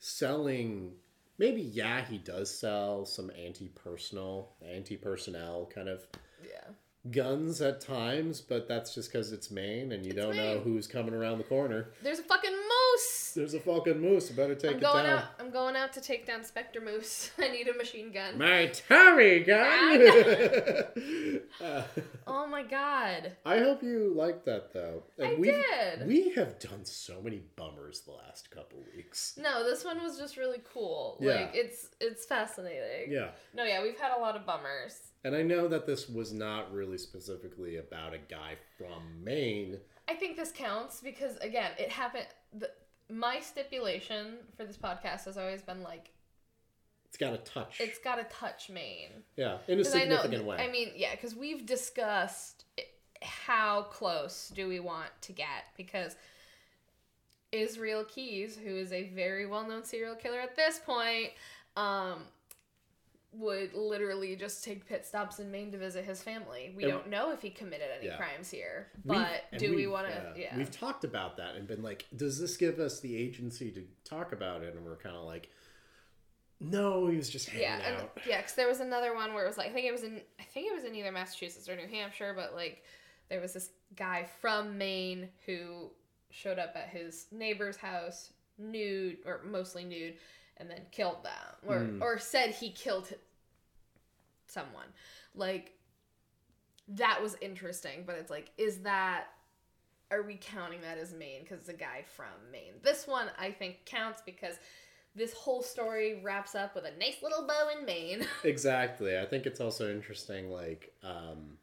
[0.04, 0.92] selling.
[1.38, 6.06] Maybe yeah, he does sell some anti-personal, anti-personnel kind of
[6.44, 6.74] Yeah.
[7.12, 10.88] Guns at times, but that's just because it's Maine and you It's don't know who's
[10.88, 11.90] coming around the corner.
[12.02, 13.34] There's a fucking moose.
[13.36, 14.32] There's a fucking moose.
[14.32, 15.20] I better take I'm it going down.
[15.20, 15.26] out.
[15.40, 17.32] I'm going out to take down Spectre Moose.
[17.40, 18.38] I need a machine gun.
[18.38, 20.02] My Tommy gun.
[21.64, 21.84] Uh,
[22.26, 23.32] oh my god.
[23.46, 25.04] I hope you like that though.
[25.20, 26.08] And I we've, did.
[26.08, 29.38] We have done so many bummers the last couple weeks.
[29.42, 31.18] No, this one was just really cool.
[31.22, 31.34] Yeah.
[31.34, 33.12] Like it's it's fascinating.
[33.12, 33.30] Yeah.
[33.54, 34.98] No, yeah, we've had a lot of bummers.
[35.24, 39.78] And I know that this was not really specifically about a guy from Maine.
[40.10, 42.28] I think this counts because again, it happened.
[42.58, 42.70] The,
[43.10, 46.10] my stipulation for this podcast has always been like
[47.08, 47.78] It's got to touch.
[47.80, 49.24] it's got to touch Maine.
[49.38, 50.58] yeah, in a 'Cause I know, significant way.
[50.58, 52.66] I mean, yeah, because we've discussed
[53.22, 56.18] how close do we want to get because
[57.54, 61.30] Israel Keyes, who is a very well-known serial killer at this point,
[61.78, 62.24] um,
[63.36, 66.74] would literally just take pit stops in Maine to visit his family.
[66.76, 68.18] We And- don't know if he committed any Yeah.
[68.18, 69.22] crimes here, We've-
[69.52, 70.34] but do we we've, want to?
[70.38, 73.88] Yeah, We've talked about that and been like, does this give us the agency to
[74.04, 74.76] talk about it?
[74.76, 75.50] And we're kind of like,
[76.60, 78.18] no, he was just hanging yeah, and, out.
[78.26, 78.38] yeah.
[78.38, 80.44] Because there was another one where it was like I think it was in I
[80.44, 82.84] think it was in either Massachusetts or New Hampshire, but like
[83.30, 85.92] there was this guy from Maine who
[86.30, 90.18] showed up at his neighbor's house nude or mostly nude,
[90.58, 92.02] and then killed them or Mm.
[92.02, 93.14] or said he killed
[94.48, 94.88] someone.
[95.36, 95.74] Like
[96.90, 99.26] that was interesting, but it's like, is that
[100.12, 102.74] are we counting that as Maine because it's a guy from Maine?
[102.84, 104.56] This one I think counts because
[105.16, 108.26] this whole story wraps up with a nice little bow in Maine.
[108.44, 109.18] Exactly.
[109.18, 111.58] I think it's also interesting, like, um,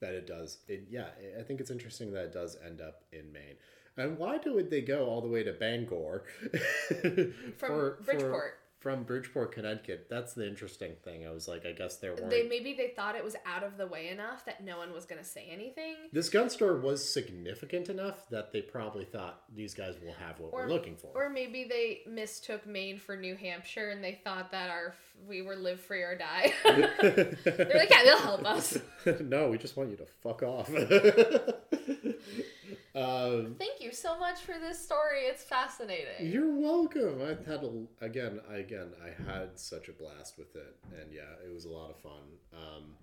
[0.00, 0.58] that it does.
[0.68, 1.06] It, yeah,
[1.38, 3.56] I think it's interesting that it does end up in Maine.
[3.96, 6.24] And why do they go all the way to Bangor?
[7.58, 8.58] From Bridgeport.
[8.80, 10.06] from Bridgeport, Connecticut.
[10.10, 11.24] That's the interesting thing.
[11.24, 12.30] I was like, I guess there weren't.
[12.30, 15.04] They maybe they thought it was out of the way enough that no one was
[15.04, 15.94] gonna say anything.
[16.12, 20.52] This gun store was significant enough that they probably thought these guys will have what
[20.52, 21.10] we're looking for.
[21.14, 24.96] Or maybe they mistook Maine for New Hampshire and they thought that our
[25.28, 26.52] we were live free or die.
[26.64, 27.36] They're
[27.74, 28.78] like, yeah, they'll help us.
[29.20, 30.68] no, we just want you to fuck off.
[32.94, 35.22] Um, Thank you so much for this story.
[35.22, 36.26] It's fascinating.
[36.26, 37.20] you're welcome.
[37.22, 41.22] I had a, again, I, again, I had such a blast with it, and yeah,
[41.44, 42.22] it was a lot of fun.
[42.52, 42.94] Um,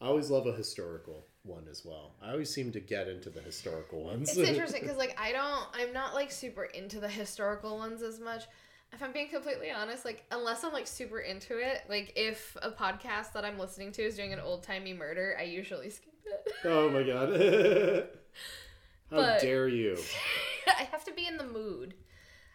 [0.00, 2.14] I always love a historical one as well.
[2.22, 4.36] I always seem to get into the historical ones.
[4.36, 8.20] It's interesting because like I don't, I'm not like super into the historical ones as
[8.20, 8.44] much.
[8.92, 12.70] If I'm being completely honest, like unless I'm like super into it, like if a
[12.70, 16.52] podcast that I'm listening to is doing an old timey murder, I usually skip it.
[16.64, 18.08] oh my god!
[19.10, 19.96] How But- dare you?
[20.66, 21.94] I have to be in the mood.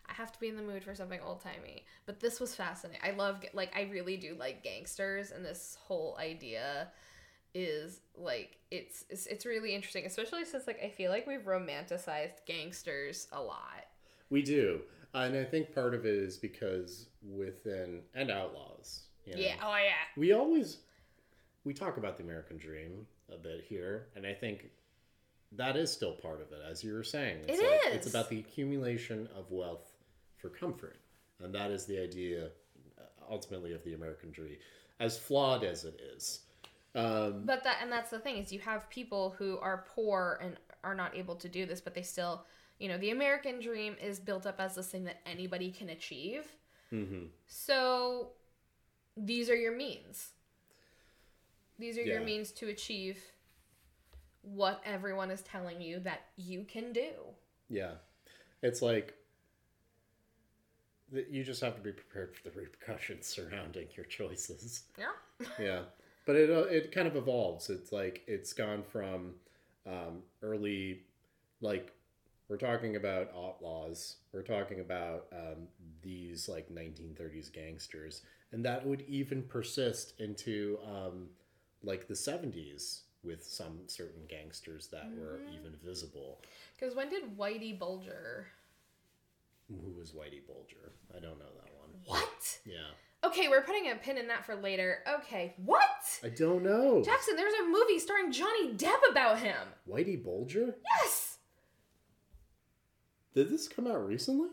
[0.07, 1.85] I have to be in the mood for something old timey.
[2.05, 3.01] But this was fascinating.
[3.03, 6.89] I love like I really do like gangsters, and this whole idea
[7.53, 12.45] is like it's it's, it's really interesting, especially since like I feel like we've romanticized
[12.45, 13.85] gangsters a lot.
[14.29, 14.81] We do,
[15.13, 19.03] and I think part of it is because within and outlaws.
[19.25, 19.55] You know, Yeah.
[19.63, 19.93] Oh yeah.
[20.17, 20.79] we always
[21.63, 24.69] we talk about the American dream a bit here, and I think
[25.53, 27.45] that is still part of it, as you were saying.
[27.47, 29.87] It's It like, It's about the accumulation of wealth
[30.37, 30.99] for comfort,
[31.43, 32.45] and that is the idea,
[32.97, 34.57] uh, ultimately, of the American dream,
[34.99, 36.41] as flawed as it is.
[36.95, 40.57] Um, But that and that's the thing is you have people who are poor and
[40.83, 42.45] are not able to do this, but they still,
[42.79, 46.55] you know, the American dream is built up as this thing that anybody can achieve.
[46.91, 47.29] mhm.
[47.47, 48.33] So
[49.15, 50.31] these are your means.
[51.79, 53.30] These are your means to achieve
[54.41, 57.11] what everyone is telling you that you can do.
[57.69, 57.93] Yeah,
[58.61, 59.13] it's like
[61.11, 64.83] that you just have to be prepared for the repercussions surrounding your choices.
[64.97, 65.47] Yeah.
[65.59, 65.81] yeah
[66.25, 69.33] but it uh, it kind of evolves it's like it's gone from
[69.87, 71.01] um, early
[71.61, 71.91] like
[72.47, 75.67] we're talking about outlaws we're talking about um,
[76.01, 78.21] these like 1930s gangsters
[78.51, 81.27] and that would even persist into um,
[81.83, 85.53] like the 70s with some certain gangsters that were mm-hmm.
[85.59, 86.39] even visible
[86.79, 88.47] Because when did Whitey Bulger?
[89.69, 92.59] who was whitey bulger i don't know that one What?
[92.65, 92.91] yeah
[93.23, 95.03] Okay, we're putting a pin in that for later.
[95.19, 96.19] Okay, what?
[96.25, 99.55] i don't know Jackson, there's a movie starring Johnny Depp about him.
[99.89, 101.37] whitey bulger Yes.
[103.33, 104.49] did this come out recently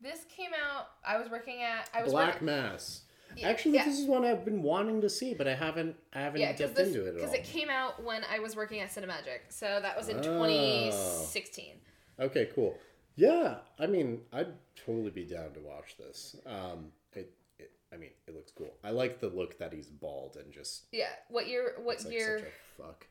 [0.00, 0.86] This came out.
[1.06, 1.90] I was working at.
[1.94, 3.02] I was Black working, Mass.
[3.42, 3.84] Actually, yeah.
[3.84, 5.96] this is one I've been wanting to see, but I haven't.
[6.12, 7.20] I haven't yeah, dipped into it at all.
[7.20, 10.22] because it came out when I was working at Cinemagic, so that was in Oh.
[10.22, 11.74] 2016.
[12.20, 12.78] okay, cool.
[13.16, 14.52] Yeah, I mean, I'd
[14.84, 16.36] totally be down to watch this.
[16.46, 18.74] Um, it, it, I mean, it looks cool.
[18.82, 21.74] I like the look that he's bald and just Yeah, what year?
[21.82, 22.38] What like year?
[22.40, 23.06] such a fuck.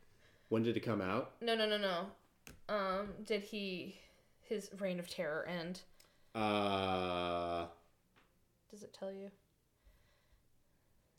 [0.49, 1.31] When did it come out?
[1.41, 2.05] No, no, no, no.
[2.73, 3.95] Um, did he
[4.41, 5.81] his reign of terror end?
[6.35, 7.65] Uh
[8.69, 9.31] Does it tell you?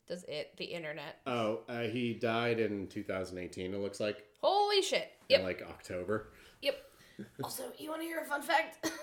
[0.07, 1.17] Does it the internet?
[1.27, 3.73] oh, uh, he died in 2018.
[3.73, 5.11] It looks like Holy shit!
[5.29, 6.29] in Yep, like October.
[6.61, 6.77] yep.
[7.43, 8.89] Also, you want to hear a fun fact?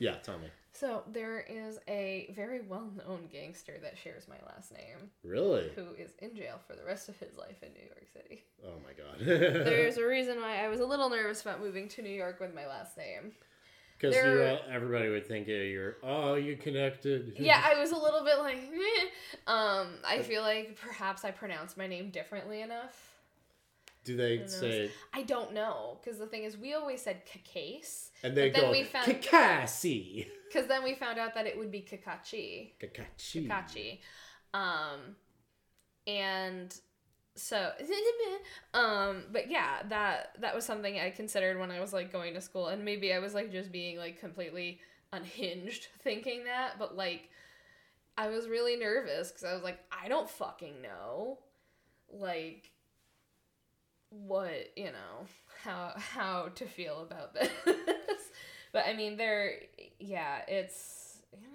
[0.00, 0.48] Yeah, tell me.
[0.72, 5.70] so there is a very well-known gangster that shares my last name, Really?
[5.76, 8.42] who is in jail for the rest of his life in New York City.
[8.66, 9.20] Oh my god.
[9.24, 12.52] There's a reason why I was a little nervous about moving to New York with
[12.52, 13.32] my last name.
[14.10, 17.34] Because you, everybody would think yeah, you're, oh, you connected.
[17.38, 19.06] Yeah, I was a little bit like, eh.
[19.46, 23.14] um, I feel like perhaps I pronounced my name differently enough.
[24.04, 28.36] Do they say, I don't know, because the thing is, we always said Cacase, and
[28.36, 30.26] they go, we found- Kikasi.
[30.46, 32.72] because then we found out that it would be Kakachi.
[32.78, 33.48] Kakachi.
[33.48, 33.98] Kakachi.
[34.52, 35.16] Um,
[36.06, 36.74] and
[37.36, 37.72] so,
[38.74, 42.40] um, but yeah, that that was something I considered when I was like going to
[42.40, 44.80] school, and maybe I was like just being like completely
[45.12, 47.28] unhinged thinking that, but like
[48.16, 51.38] I was really nervous because I was like, I don't fucking know,
[52.12, 52.70] like
[54.10, 55.26] what you know
[55.64, 57.50] how how to feel about this.
[58.72, 59.54] but I mean, there,
[59.98, 61.48] yeah, it's you know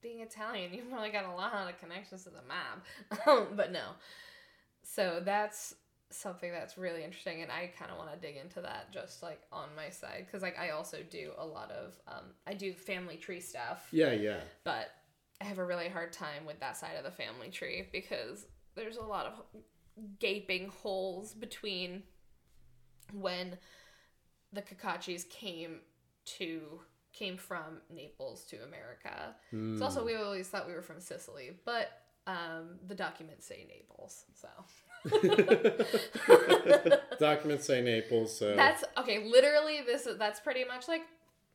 [0.00, 3.50] being Italian, you've really got a lot of connections to the map.
[3.56, 3.82] but no.
[4.90, 5.74] So that's
[6.10, 9.42] something that's really interesting and I kind of want to dig into that just like
[9.52, 13.18] on my side cuz like I also do a lot of um I do family
[13.18, 14.40] tree stuff, Yeah, yeah.
[14.64, 14.90] but
[15.40, 18.96] I have a really hard time with that side of the family tree because there's
[18.96, 19.62] a lot of
[20.18, 22.04] gaping holes between
[23.12, 23.58] when
[24.54, 25.80] the Kakachis came
[26.38, 26.80] to
[27.12, 29.36] came from Naples to America.
[29.50, 29.74] Hmm.
[29.74, 31.90] It's also we always thought we were from Sicily, but
[32.28, 34.24] um, the documents say Naples.
[34.34, 34.48] So
[37.18, 39.24] Documents say Naples, so that's okay.
[39.24, 41.02] Literally, this is that's pretty much like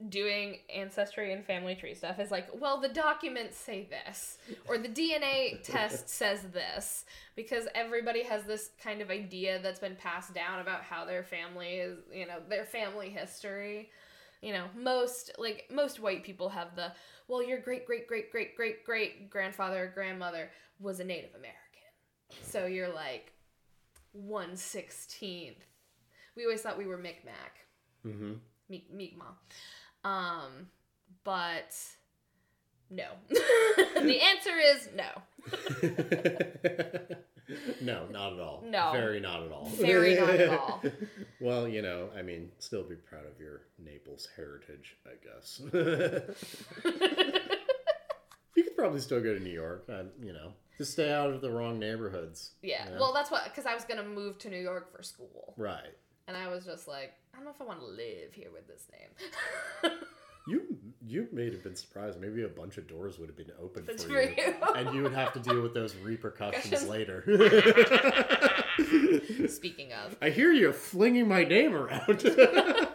[0.09, 2.19] doing ancestry and family tree stuff.
[2.19, 7.05] Is like, well, the documents say this, or the DNA test says this,
[7.35, 11.75] because everybody has this kind of idea that's been passed down about how their family
[11.75, 13.91] is, you know, their family history.
[14.43, 16.91] You know, most like most white people have the
[17.29, 21.55] well, your great great great great great great grandfather or grandmother was a Native American,
[22.41, 23.31] so you're like
[24.11, 25.63] one sixteenth.
[26.35, 27.65] We always thought we were Micmac,
[28.01, 28.33] hmm
[28.67, 29.37] Mic- Mi'kmaq,
[30.03, 30.67] um,
[31.23, 31.73] but
[32.89, 33.05] no.
[33.29, 35.21] the answer is no.
[37.81, 38.63] no, not at all.
[38.65, 38.91] No.
[38.91, 39.65] Very not at all.
[39.65, 40.83] Very not at all.
[41.41, 45.61] well, you know, I mean, still be proud of your Naples heritage, I guess.
[48.55, 51.41] you could probably still go to New York, uh, you know, just stay out of
[51.41, 52.51] the wrong neighborhoods.
[52.61, 52.85] Yeah.
[52.85, 52.99] you know?
[52.99, 55.93] Well, that's what because I was gonna move to New York for school, right.
[56.27, 58.67] and I was just like, I don't know if I want to live here with
[58.67, 59.91] this name.
[60.47, 62.19] You you may have been surprised.
[62.19, 64.53] Maybe a bunch of doors would have been open for for you, you.
[64.75, 67.23] and you would have to deal with those repercussions later.
[69.47, 72.25] Speaking of, I hear you flinging my name around.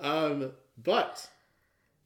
[0.00, 1.28] um, but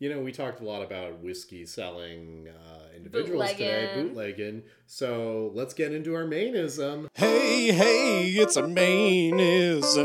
[0.03, 4.09] you know, we talked a lot about whiskey selling uh, individuals today, Bootlegging.
[4.09, 4.63] bootlegging.
[4.89, 7.07] So let's get into our mainism.
[7.15, 10.03] Hey, hey, it's a mainism.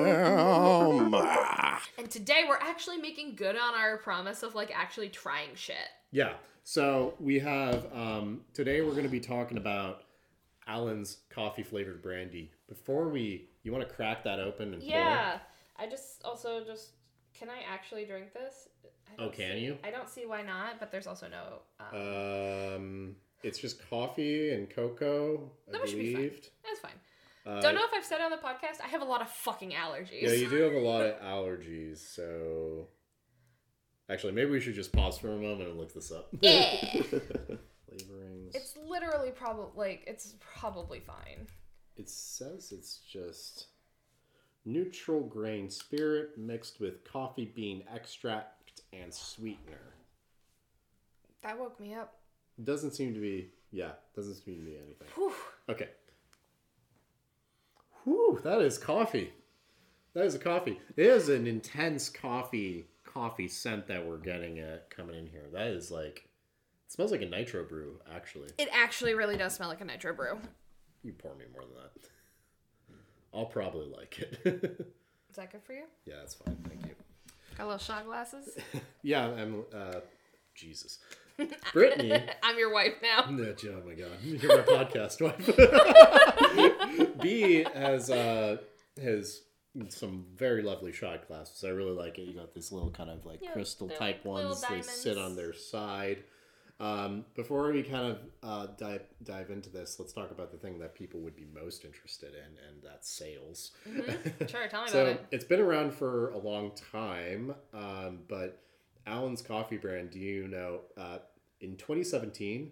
[1.98, 5.90] and today we're actually making good on our promise of like actually trying shit.
[6.12, 6.34] Yeah.
[6.64, 10.04] So we have um, today we're going to be talking about
[10.68, 12.52] Allen's coffee flavored brandy.
[12.70, 14.92] Before we, you want to crack that open and pour?
[14.92, 15.40] Yeah.
[15.80, 16.90] I just also just
[17.38, 18.70] can I actually drink this?
[19.20, 19.78] Oh, can see- you?
[19.84, 21.62] I don't see why not, but there's also no.
[21.80, 26.32] Um, Um, it's just coffee and cocoa, I That should be fine.
[26.64, 26.92] that's fine.
[27.46, 28.82] Uh, Don't know if I've said on the podcast.
[28.84, 30.22] I have a lot of fucking allergies.
[30.24, 32.90] Yeah, you do have a lot of allergies, so
[34.10, 36.28] actually, maybe we should just pause for a moment and look this up.
[36.42, 36.76] Yeah.
[37.90, 38.54] Flavorings.
[38.54, 41.48] It's literally probably like it's probably fine.
[41.96, 43.68] It says it's just
[44.68, 49.94] neutral grain spirit mixed with coffee bean extract and sweetener.
[51.42, 52.16] That woke me up.
[52.64, 55.08] Doesn't seem to be, yeah, doesn't seem to be anything.
[55.16, 55.34] Whew.
[55.70, 55.90] Okay.
[58.04, 59.32] Whew, that is coffee.
[60.14, 60.80] That is a coffee.
[60.96, 65.46] It is an intense coffee coffee scent that we're getting at coming in here.
[65.54, 66.28] That is like
[66.86, 68.50] it smells like a nitro brew, actually.
[68.58, 70.40] It actually really does smell like a nitro brew.
[71.04, 72.10] You pour me more than that.
[73.34, 74.40] I'll probably like it.
[75.30, 75.84] Is that good for you?
[76.06, 76.58] yeah, that's fine.
[76.68, 76.96] Thank you.
[77.58, 78.58] Got a little shot glasses.
[79.04, 80.00] Yeah, I'm uh
[80.56, 81.00] Jesus.
[81.72, 82.12] Brittany
[82.44, 83.30] I'm your wife now.
[83.30, 85.46] No, oh my god, you're my podcast wife.
[87.22, 88.58] B has uh
[89.02, 89.42] has
[89.90, 91.64] some very lovely shot glasses.
[91.64, 92.24] I really like it.
[92.24, 94.64] You got this little kind of like Yeah, crystal type ones.
[94.70, 96.24] They sit on their side.
[96.80, 100.78] Um, before we kind of uh, dive dive into this, let's talk about the thing
[100.80, 103.72] that people would be most interested in, and that's sales.
[104.48, 105.26] Sure, tell me So about it.
[105.32, 108.62] it's been around for a long time, um, but
[109.08, 111.18] Allen's Coffee brand, do you know, uh,
[111.62, 112.72] in 2017,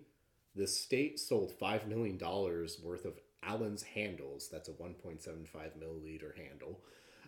[0.55, 4.49] the state sold $5 million worth of Allen's handles.
[4.51, 5.47] That's a 1.75
[5.79, 6.79] milliliter handle.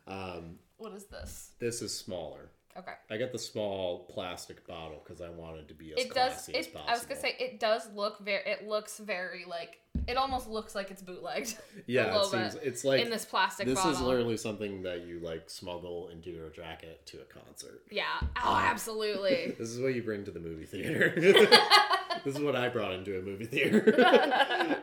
[0.08, 1.52] Um, What is this?
[1.60, 2.52] this is smaller.
[2.78, 2.94] Okay.
[3.10, 6.34] I got the small plastic bottle because I wanted to be as It does.
[6.34, 6.90] classy as possible.
[6.90, 8.44] I was gonna say it does look very.
[8.46, 9.80] It looks very like.
[10.08, 11.58] It almost looks like it's bootlegged.
[11.88, 13.74] yeah, it seems it's like in this plastic bottle.
[13.76, 14.00] this bottle.
[14.00, 17.82] is literally something that you like smuggle into your jacket to a concert.
[17.90, 18.04] Yeah.
[18.44, 19.56] Oh, absolutely.
[19.58, 21.14] This is what you bring to the movie theater.
[21.18, 23.96] this is what I brought into a movie theater.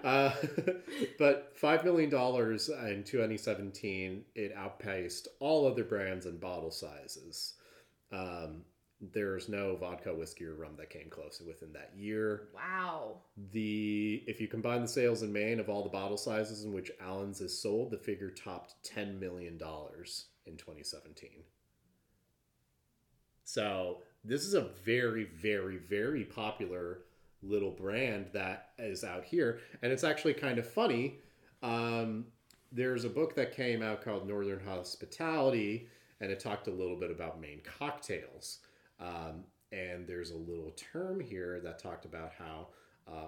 [0.02, 0.32] uh,
[1.18, 7.54] but $5 million in 2017, it outpaced all other brands and bottle sizes.
[8.14, 8.62] Um,
[9.12, 12.48] there's no vodka, whiskey, or rum that came close within that year.
[12.54, 13.18] wow.
[13.52, 16.90] The if you combine the sales in Maine of all the bottle sizes in which
[17.00, 21.30] Allen's is sold, the figure topped ten million dollars in 2017.
[23.44, 27.00] So this is a very, very, very popular
[27.42, 31.18] little brand that is out here, and it's actually kind of funny.
[31.62, 32.26] Um,
[32.72, 35.88] there's a book that came out called Northern Hospitality,
[36.24, 38.60] and it talked a little bit about Maine cocktails.
[38.98, 42.68] Um, and there's a little term here that talked about how
[43.06, 43.26] uh,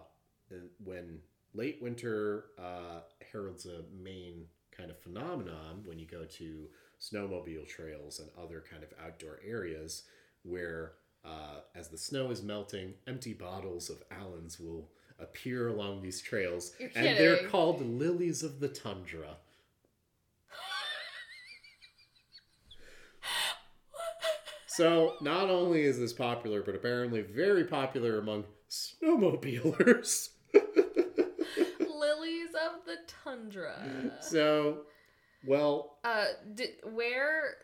[0.82, 1.18] when
[1.52, 3.01] late winter uh,
[3.31, 6.68] heralds a Maine kind of phenomenon, when you go to
[6.98, 10.05] snowmobile trails and other kind of outdoor areas
[10.43, 10.93] where
[11.23, 16.73] uh, as the snow is melting, empty bottles of Allen's will appear along these trails,
[16.78, 19.36] You're and they're called lilies of the tundra.
[24.77, 30.31] So not only is this popular, but apparently very popular among snowmobilers.
[31.81, 34.12] Lilies of the Tundra.
[34.20, 34.82] so,
[35.47, 37.57] well, Uh, did, where?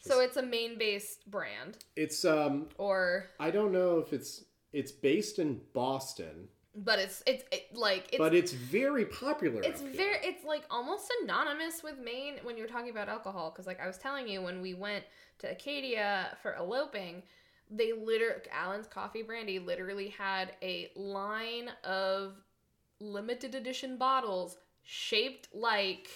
[0.00, 5.38] So it's a Maine-based brand, it's um, or I don't know if it's it's based
[5.38, 6.48] in Boston,
[6.82, 9.60] but it's it's it, like it's but it's very popular.
[9.62, 13.80] it's very it's like almost synonymous with Maine when you're talking about alcohol because like
[13.80, 15.04] I was telling you when we went
[15.40, 17.22] to Acadia for eloping
[17.70, 22.34] they literally Allen's Coffee Brandy literally had a line of
[22.98, 26.08] limited edition bottles shaped like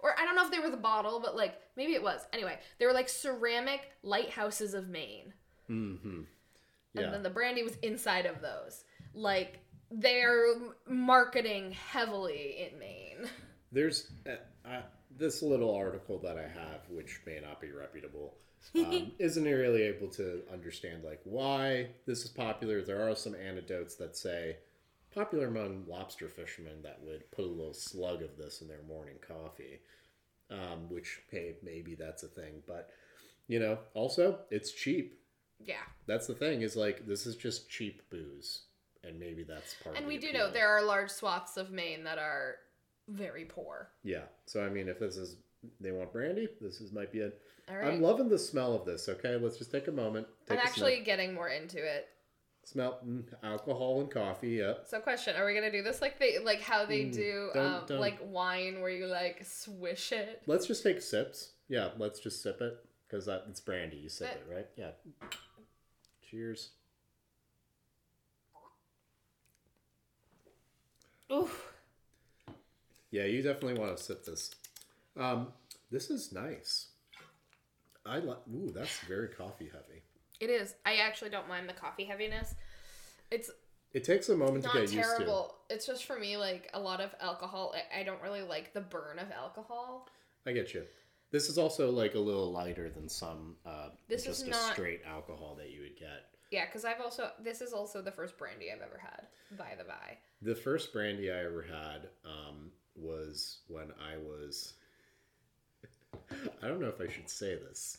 [0.00, 2.58] or I don't know if they were the bottle but like maybe it was anyway
[2.78, 5.32] they were like ceramic lighthouses of Maine
[5.70, 6.22] Mm-hmm.
[6.96, 10.54] and then the brandy was inside of those like they're
[10.86, 13.30] marketing heavily in Maine
[13.72, 14.82] There's uh, uh,
[15.16, 18.34] this little article that I have, which may not be reputable,
[18.74, 22.82] um, isn't really able to understand like why this is popular.
[22.82, 24.56] There are some anecdotes that say
[25.14, 29.16] popular among lobster fishermen that would put a little slug of this in their morning
[29.26, 29.80] coffee,
[30.50, 32.90] um, which hey maybe that's a thing, but
[33.46, 35.18] you know also it's cheap.
[35.64, 38.62] yeah That's the thing is like this is just cheap booze,
[39.04, 39.96] and maybe that's part.
[39.96, 42.56] And of we do know there are large swaths of Maine that are
[43.08, 43.88] very poor.
[44.02, 44.22] Yeah.
[44.46, 45.36] So I mean, if this is
[45.80, 47.40] they want brandy, this is might be it.
[47.70, 47.92] All right.
[47.92, 49.08] I'm loving the smell of this.
[49.08, 50.26] Okay, let's just take a moment.
[50.50, 52.08] I'm a actually getting more into it.
[52.64, 54.50] smell, smell mm, alcohol and coffee.
[54.52, 54.86] Yep.
[54.88, 57.66] So, question: Are we gonna do this like they like how they Mm, do don't-
[57.66, 58.00] um, don't.
[58.00, 60.42] like wine, where you like swish it?
[60.46, 61.52] Let's just take sips.
[61.68, 63.96] Yeah, let's just sip it because that it's brandy.
[63.98, 64.66] You sip But- it, right?
[64.76, 64.90] Yeah.
[66.30, 66.70] Cheers.
[71.32, 71.72] Oof.
[73.10, 74.50] Yeah, you definitely want to sip this.
[75.18, 75.48] Um,
[75.90, 76.88] this is nice.
[78.06, 78.38] I like.
[78.54, 80.02] Ooh, that's very coffee heavy.
[80.40, 80.74] It is.
[80.86, 82.54] I actually don't mind the coffee heaviness.
[83.30, 83.50] It's
[83.92, 84.98] It takes a moment to get used to.
[85.00, 85.54] Not terrible.
[85.68, 87.74] It's just for me like a lot of alcohol.
[87.94, 90.08] I, I don't really like the burn of alcohol.
[90.46, 90.84] I get you.
[91.30, 94.72] This is also like a little lighter than some uh, This just is a not-
[94.72, 96.37] straight alcohol that you would get.
[96.50, 99.26] Yeah, because I've also this is also the first brandy I've ever had.
[99.56, 100.18] By the by.
[100.42, 104.74] The first brandy I ever had um, was when I was.
[106.62, 107.98] I don't know if I should say this.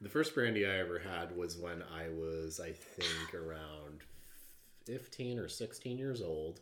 [0.00, 4.00] The first brandy I ever had was when I was, I think, around
[4.86, 6.60] 15 or 16 years old.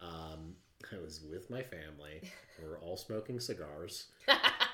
[0.00, 0.54] Um,
[0.90, 2.22] I was with my family.
[2.62, 4.08] We were all smoking cigars.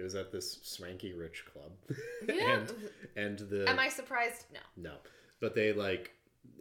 [0.00, 1.72] It was at this swanky rich club.
[2.26, 2.60] Yeah.
[2.60, 2.72] and,
[3.16, 3.68] and the.
[3.68, 4.46] Am I surprised?
[4.52, 4.60] No.
[4.76, 4.94] No.
[5.40, 6.12] But they like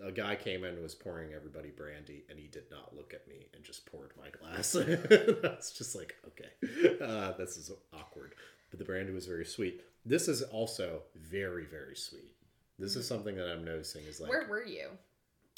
[0.03, 3.27] a guy came in and was pouring everybody brandy and he did not look at
[3.27, 4.71] me and just poured my glass.
[5.41, 6.97] That's just like, okay.
[7.01, 8.35] Uh, this is awkward.
[8.71, 9.81] But the brandy was very sweet.
[10.05, 12.35] This is also very, very sweet.
[12.77, 14.87] This is something that I'm noticing is like Where were you?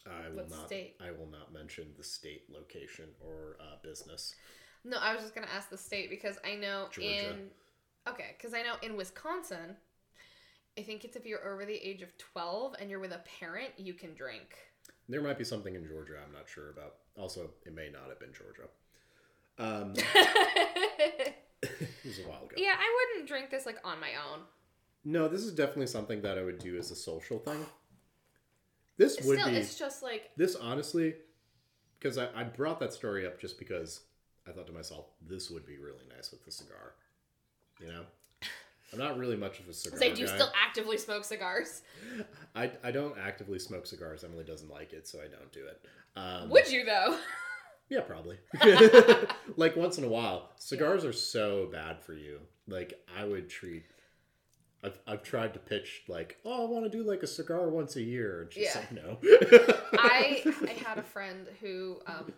[0.08, 0.96] I will what not state?
[1.00, 4.36] I will not mention the state location or uh, business.
[4.84, 7.30] No, I was just gonna ask the state because I know Georgia.
[7.30, 7.50] in
[8.08, 9.76] okay, because I know in Wisconsin,
[10.78, 13.72] I think it's if you're over the age of twelve and you're with a parent,
[13.78, 14.56] you can drink.
[15.10, 16.96] There might be something in Georgia I'm not sure about.
[17.18, 18.70] Also, it may not have been Georgia.
[19.58, 19.94] Um,
[21.62, 22.56] it was a while ago.
[22.58, 24.42] yeah, I wouldn't drink this like on my own.
[25.04, 27.66] No, this is definitely something that I would do as a social thing.
[28.98, 31.16] This would Still, be it's just like this honestly,
[32.00, 34.02] because I, I brought that story up just because
[34.48, 36.94] I thought to myself, this would be really nice with the cigar.
[37.82, 38.04] You know,
[38.94, 40.36] I'm not really much of a cigar say, do you guy.
[40.36, 41.82] still actively smoke cigars?
[42.56, 44.24] I I don't actively smoke cigars.
[44.24, 45.82] Emily doesn't like it, so I don't do it.
[46.16, 47.18] Um, Would you though?
[47.90, 48.38] Yeah, probably.
[49.58, 50.50] like once in a while.
[50.58, 52.40] Cigars are so bad for you.
[52.68, 53.84] Like I would treat.
[54.84, 57.98] I've, I've tried to pitch like, oh, I want to do like a cigar once
[57.98, 58.80] a year, and she's Yeah.
[58.80, 59.18] like, no.
[59.94, 62.32] I I had a friend who um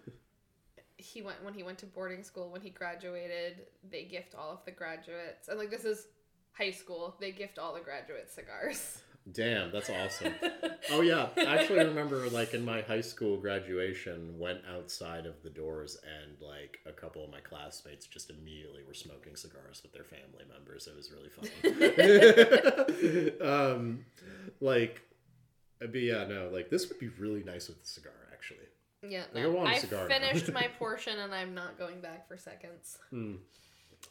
[1.04, 4.64] he went when he went to boarding school when he graduated they gift all of
[4.66, 6.08] the graduates and like this is
[6.54, 9.00] high school they gift all the graduates cigars
[9.32, 10.34] Damn, that's awesome.
[10.92, 15.50] Oh yeah, I actually remember like in my high school graduation, went outside of the
[15.50, 20.04] doors and like a couple of my classmates just immediately were smoking cigars with their
[20.04, 20.88] family members.
[20.88, 23.32] It was really funny.
[23.42, 24.04] um,
[24.60, 25.04] like,
[25.80, 28.23] but yeah, no, like this would be really nice with the cigar.
[29.08, 29.66] Yeah Like, I no.
[29.66, 33.36] I finished my portion and I'm not going back for seconds Hmm.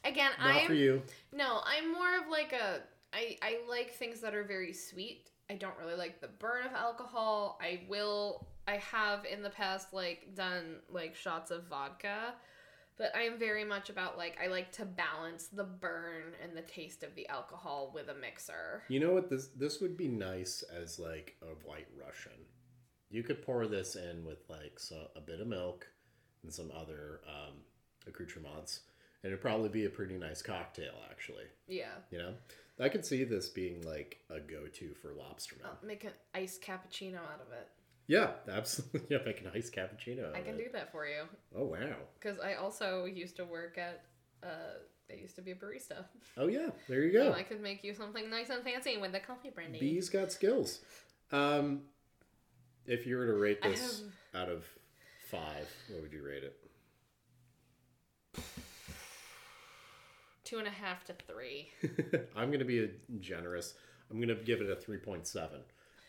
[0.05, 1.03] again Not I'm for you.
[1.33, 2.81] no I'm more of like a
[3.13, 5.29] I I like things that are very sweet.
[5.51, 7.59] I don't really like the burn of alcohol.
[7.61, 12.33] I will I have in the past like done like shots of vodka,
[12.97, 16.63] but I am very much about like I like to balance the burn and the
[16.63, 18.83] taste of the alcohol with a mixer.
[18.89, 22.33] You know what this this would be nice as like a white Russian.
[23.13, 25.87] You could pour this in with like so, a bit of milk
[26.43, 27.59] and some other um,
[28.09, 28.81] accoutrements,
[29.23, 31.45] and it'd probably be a pretty nice cocktail actually.
[31.69, 31.93] Yeah.
[32.11, 32.35] You know,
[32.81, 35.67] I could see this being like a go-to for lobstermen.
[35.67, 37.69] I'll make an iced cappuccino out of it.
[38.07, 39.03] Yeah, absolutely.
[39.11, 40.31] Yeah, make an iced cappuccino.
[40.31, 41.25] out I can do that for you.
[41.55, 41.97] Oh wow.
[42.19, 44.05] Because I also used to work at,
[44.43, 44.79] uh,
[45.11, 46.07] I used to be a barista.
[46.39, 47.37] Oh yeah, there you So go.
[47.37, 49.79] I could make you something nice and fancy with the coffee brandy.
[49.79, 50.81] Bees got skills.
[51.31, 51.83] Um,
[52.87, 54.03] if you were to rate this
[54.35, 54.65] out of
[55.31, 56.57] five, what would you rate it?
[60.45, 61.69] Two and a half to three.
[62.37, 62.89] I'm gonna be a
[63.21, 63.75] generous.
[64.11, 65.61] I'm gonna give it a three point seven.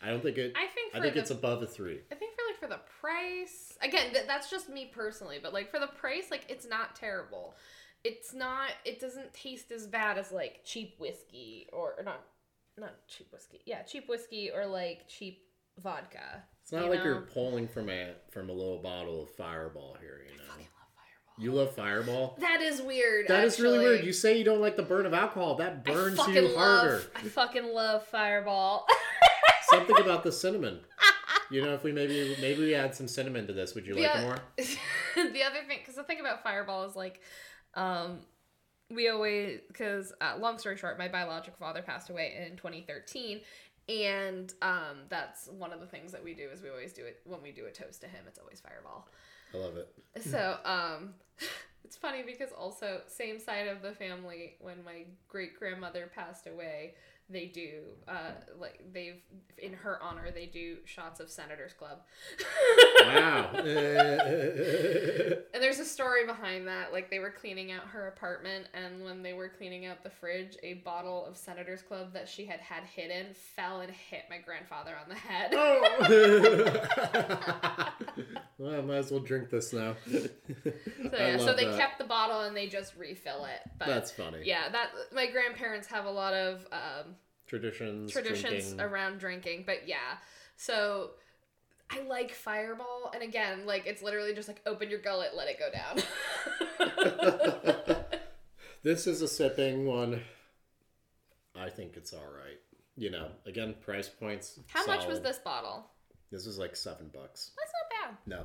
[0.02, 0.52] I don't think it.
[0.56, 2.00] I think I think the- it's above a three.
[2.10, 5.70] I think for like for the price, again, th- that's just me personally, but like
[5.70, 7.54] for the price, like it's not terrible.
[8.02, 8.70] It's not.
[8.84, 12.20] It doesn't taste as bad as like cheap whiskey or, or not,
[12.76, 13.60] not cheap whiskey.
[13.64, 15.43] Yeah, cheap whiskey or like cheap
[15.82, 16.44] vodka.
[16.62, 17.04] It's not you like know?
[17.04, 20.22] you're pulling from a from a little bottle of Fireball here.
[20.24, 20.44] You know.
[20.44, 21.44] fucking love Fireball.
[21.44, 22.36] You love Fireball.
[22.40, 23.28] That is weird.
[23.28, 24.04] That is really weird.
[24.04, 25.56] You say you don't like the burn of alcohol.
[25.56, 27.02] That burns you love, harder.
[27.14, 28.86] I fucking love Fireball.
[29.68, 30.80] Something about the cinnamon.
[31.50, 34.16] You know, if we maybe maybe we add some cinnamon to this, would you like
[34.16, 34.38] it more?
[34.56, 37.20] the other thing, because the thing about Fireball is like,
[37.74, 38.20] um,
[38.90, 43.40] we always, because uh, long story short, my biological father passed away in 2013.
[43.88, 47.20] And um, that's one of the things that we do is we always do it
[47.24, 48.24] when we do a toast to him.
[48.26, 49.08] It's always Fireball.
[49.52, 49.92] I love it.
[50.22, 51.14] So um,
[51.84, 56.94] it's funny because also same side of the family when my great grandmother passed away,
[57.30, 59.22] they do uh, like they've
[59.58, 62.00] in her honor they do shots of Senators Club.
[63.00, 63.50] Wow.
[63.54, 63.64] And
[65.54, 66.92] there's a story behind that.
[66.92, 70.56] Like they were cleaning out her apartment, and when they were cleaning out the fridge,
[70.62, 74.92] a bottle of Senator's Club that she had had hidden fell and hit my grandfather
[75.00, 75.52] on the head.
[75.54, 75.84] oh.
[78.64, 79.94] well, I might as well drink this now.
[81.10, 81.78] So yeah, so they that.
[81.78, 83.60] kept the bottle and they just refill it.
[83.78, 84.38] But That's funny.
[84.44, 87.14] yeah, that my grandparents have a lot of um,
[87.46, 88.10] Traditions.
[88.10, 88.80] traditions drinking.
[88.80, 89.64] around drinking.
[89.66, 90.16] But yeah,
[90.56, 91.10] so
[91.90, 95.58] I like Fireball, and again, like it's literally just like open your gullet, let it
[95.58, 96.02] go down.
[98.84, 100.20] This is a sipping one.
[101.56, 102.58] I think it's all right.
[102.96, 104.60] You know, again, price points.
[104.68, 105.86] How much was this bottle?
[106.34, 107.52] This was like seven bucks.
[107.56, 108.18] That's not bad.
[108.26, 108.44] No,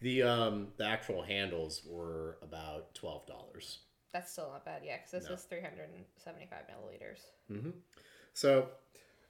[0.00, 3.78] the um the actual handles were about twelve dollars.
[4.12, 5.34] That's still not bad, yeah, because this No.
[5.36, 7.20] is 375 milliliters.
[7.48, 7.70] Mm-hmm.
[8.34, 8.66] So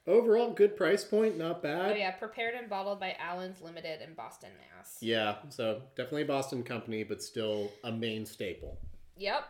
[0.06, 1.92] overall, good price point, not bad.
[1.92, 4.96] Oh, yeah, prepared and bottled by Allen's Limited in Boston, Mass.
[5.02, 8.78] Yeah, so definitely a Boston company, but still a Maine staple.
[9.18, 9.44] Yep.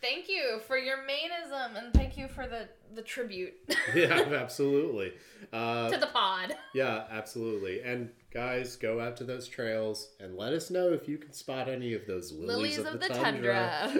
[0.00, 3.54] Thank you for your mainism and thank you for the, the tribute
[3.94, 5.12] yeah, absolutely.
[5.52, 6.54] Uh, to the pod.
[6.74, 7.82] yeah, absolutely.
[7.82, 11.68] And guys, go out to those trails and let us know if you can spot
[11.68, 13.92] any of those lilies, Lilies of, of the, the tundra.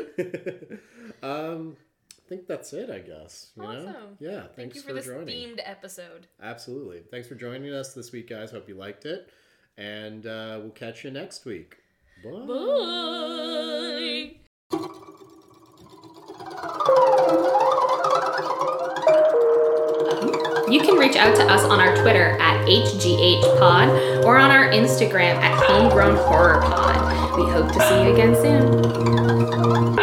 [1.23, 1.77] um,
[2.09, 2.89] I think that's it.
[2.91, 3.51] I guess.
[3.57, 3.69] You know?
[3.69, 4.17] Awesome.
[4.21, 4.41] Yeah.
[4.41, 5.27] Thank Thanks you for, for, this joining.
[5.27, 6.29] themed episode.
[6.43, 7.03] Absolutely.
[7.11, 8.53] Thanks for joining us this week, guys.
[8.53, 9.29] Hope you liked it,
[9.77, 11.77] and uh, we'll catch you next week.
[12.25, 12.47] Bye.
[12.47, 13.87] Bye.
[21.21, 26.63] Out to us on our Twitter at HGHPod or on our Instagram at Homegrown Horror
[26.63, 27.37] Pod.
[27.37, 30.00] We hope to see you again soon.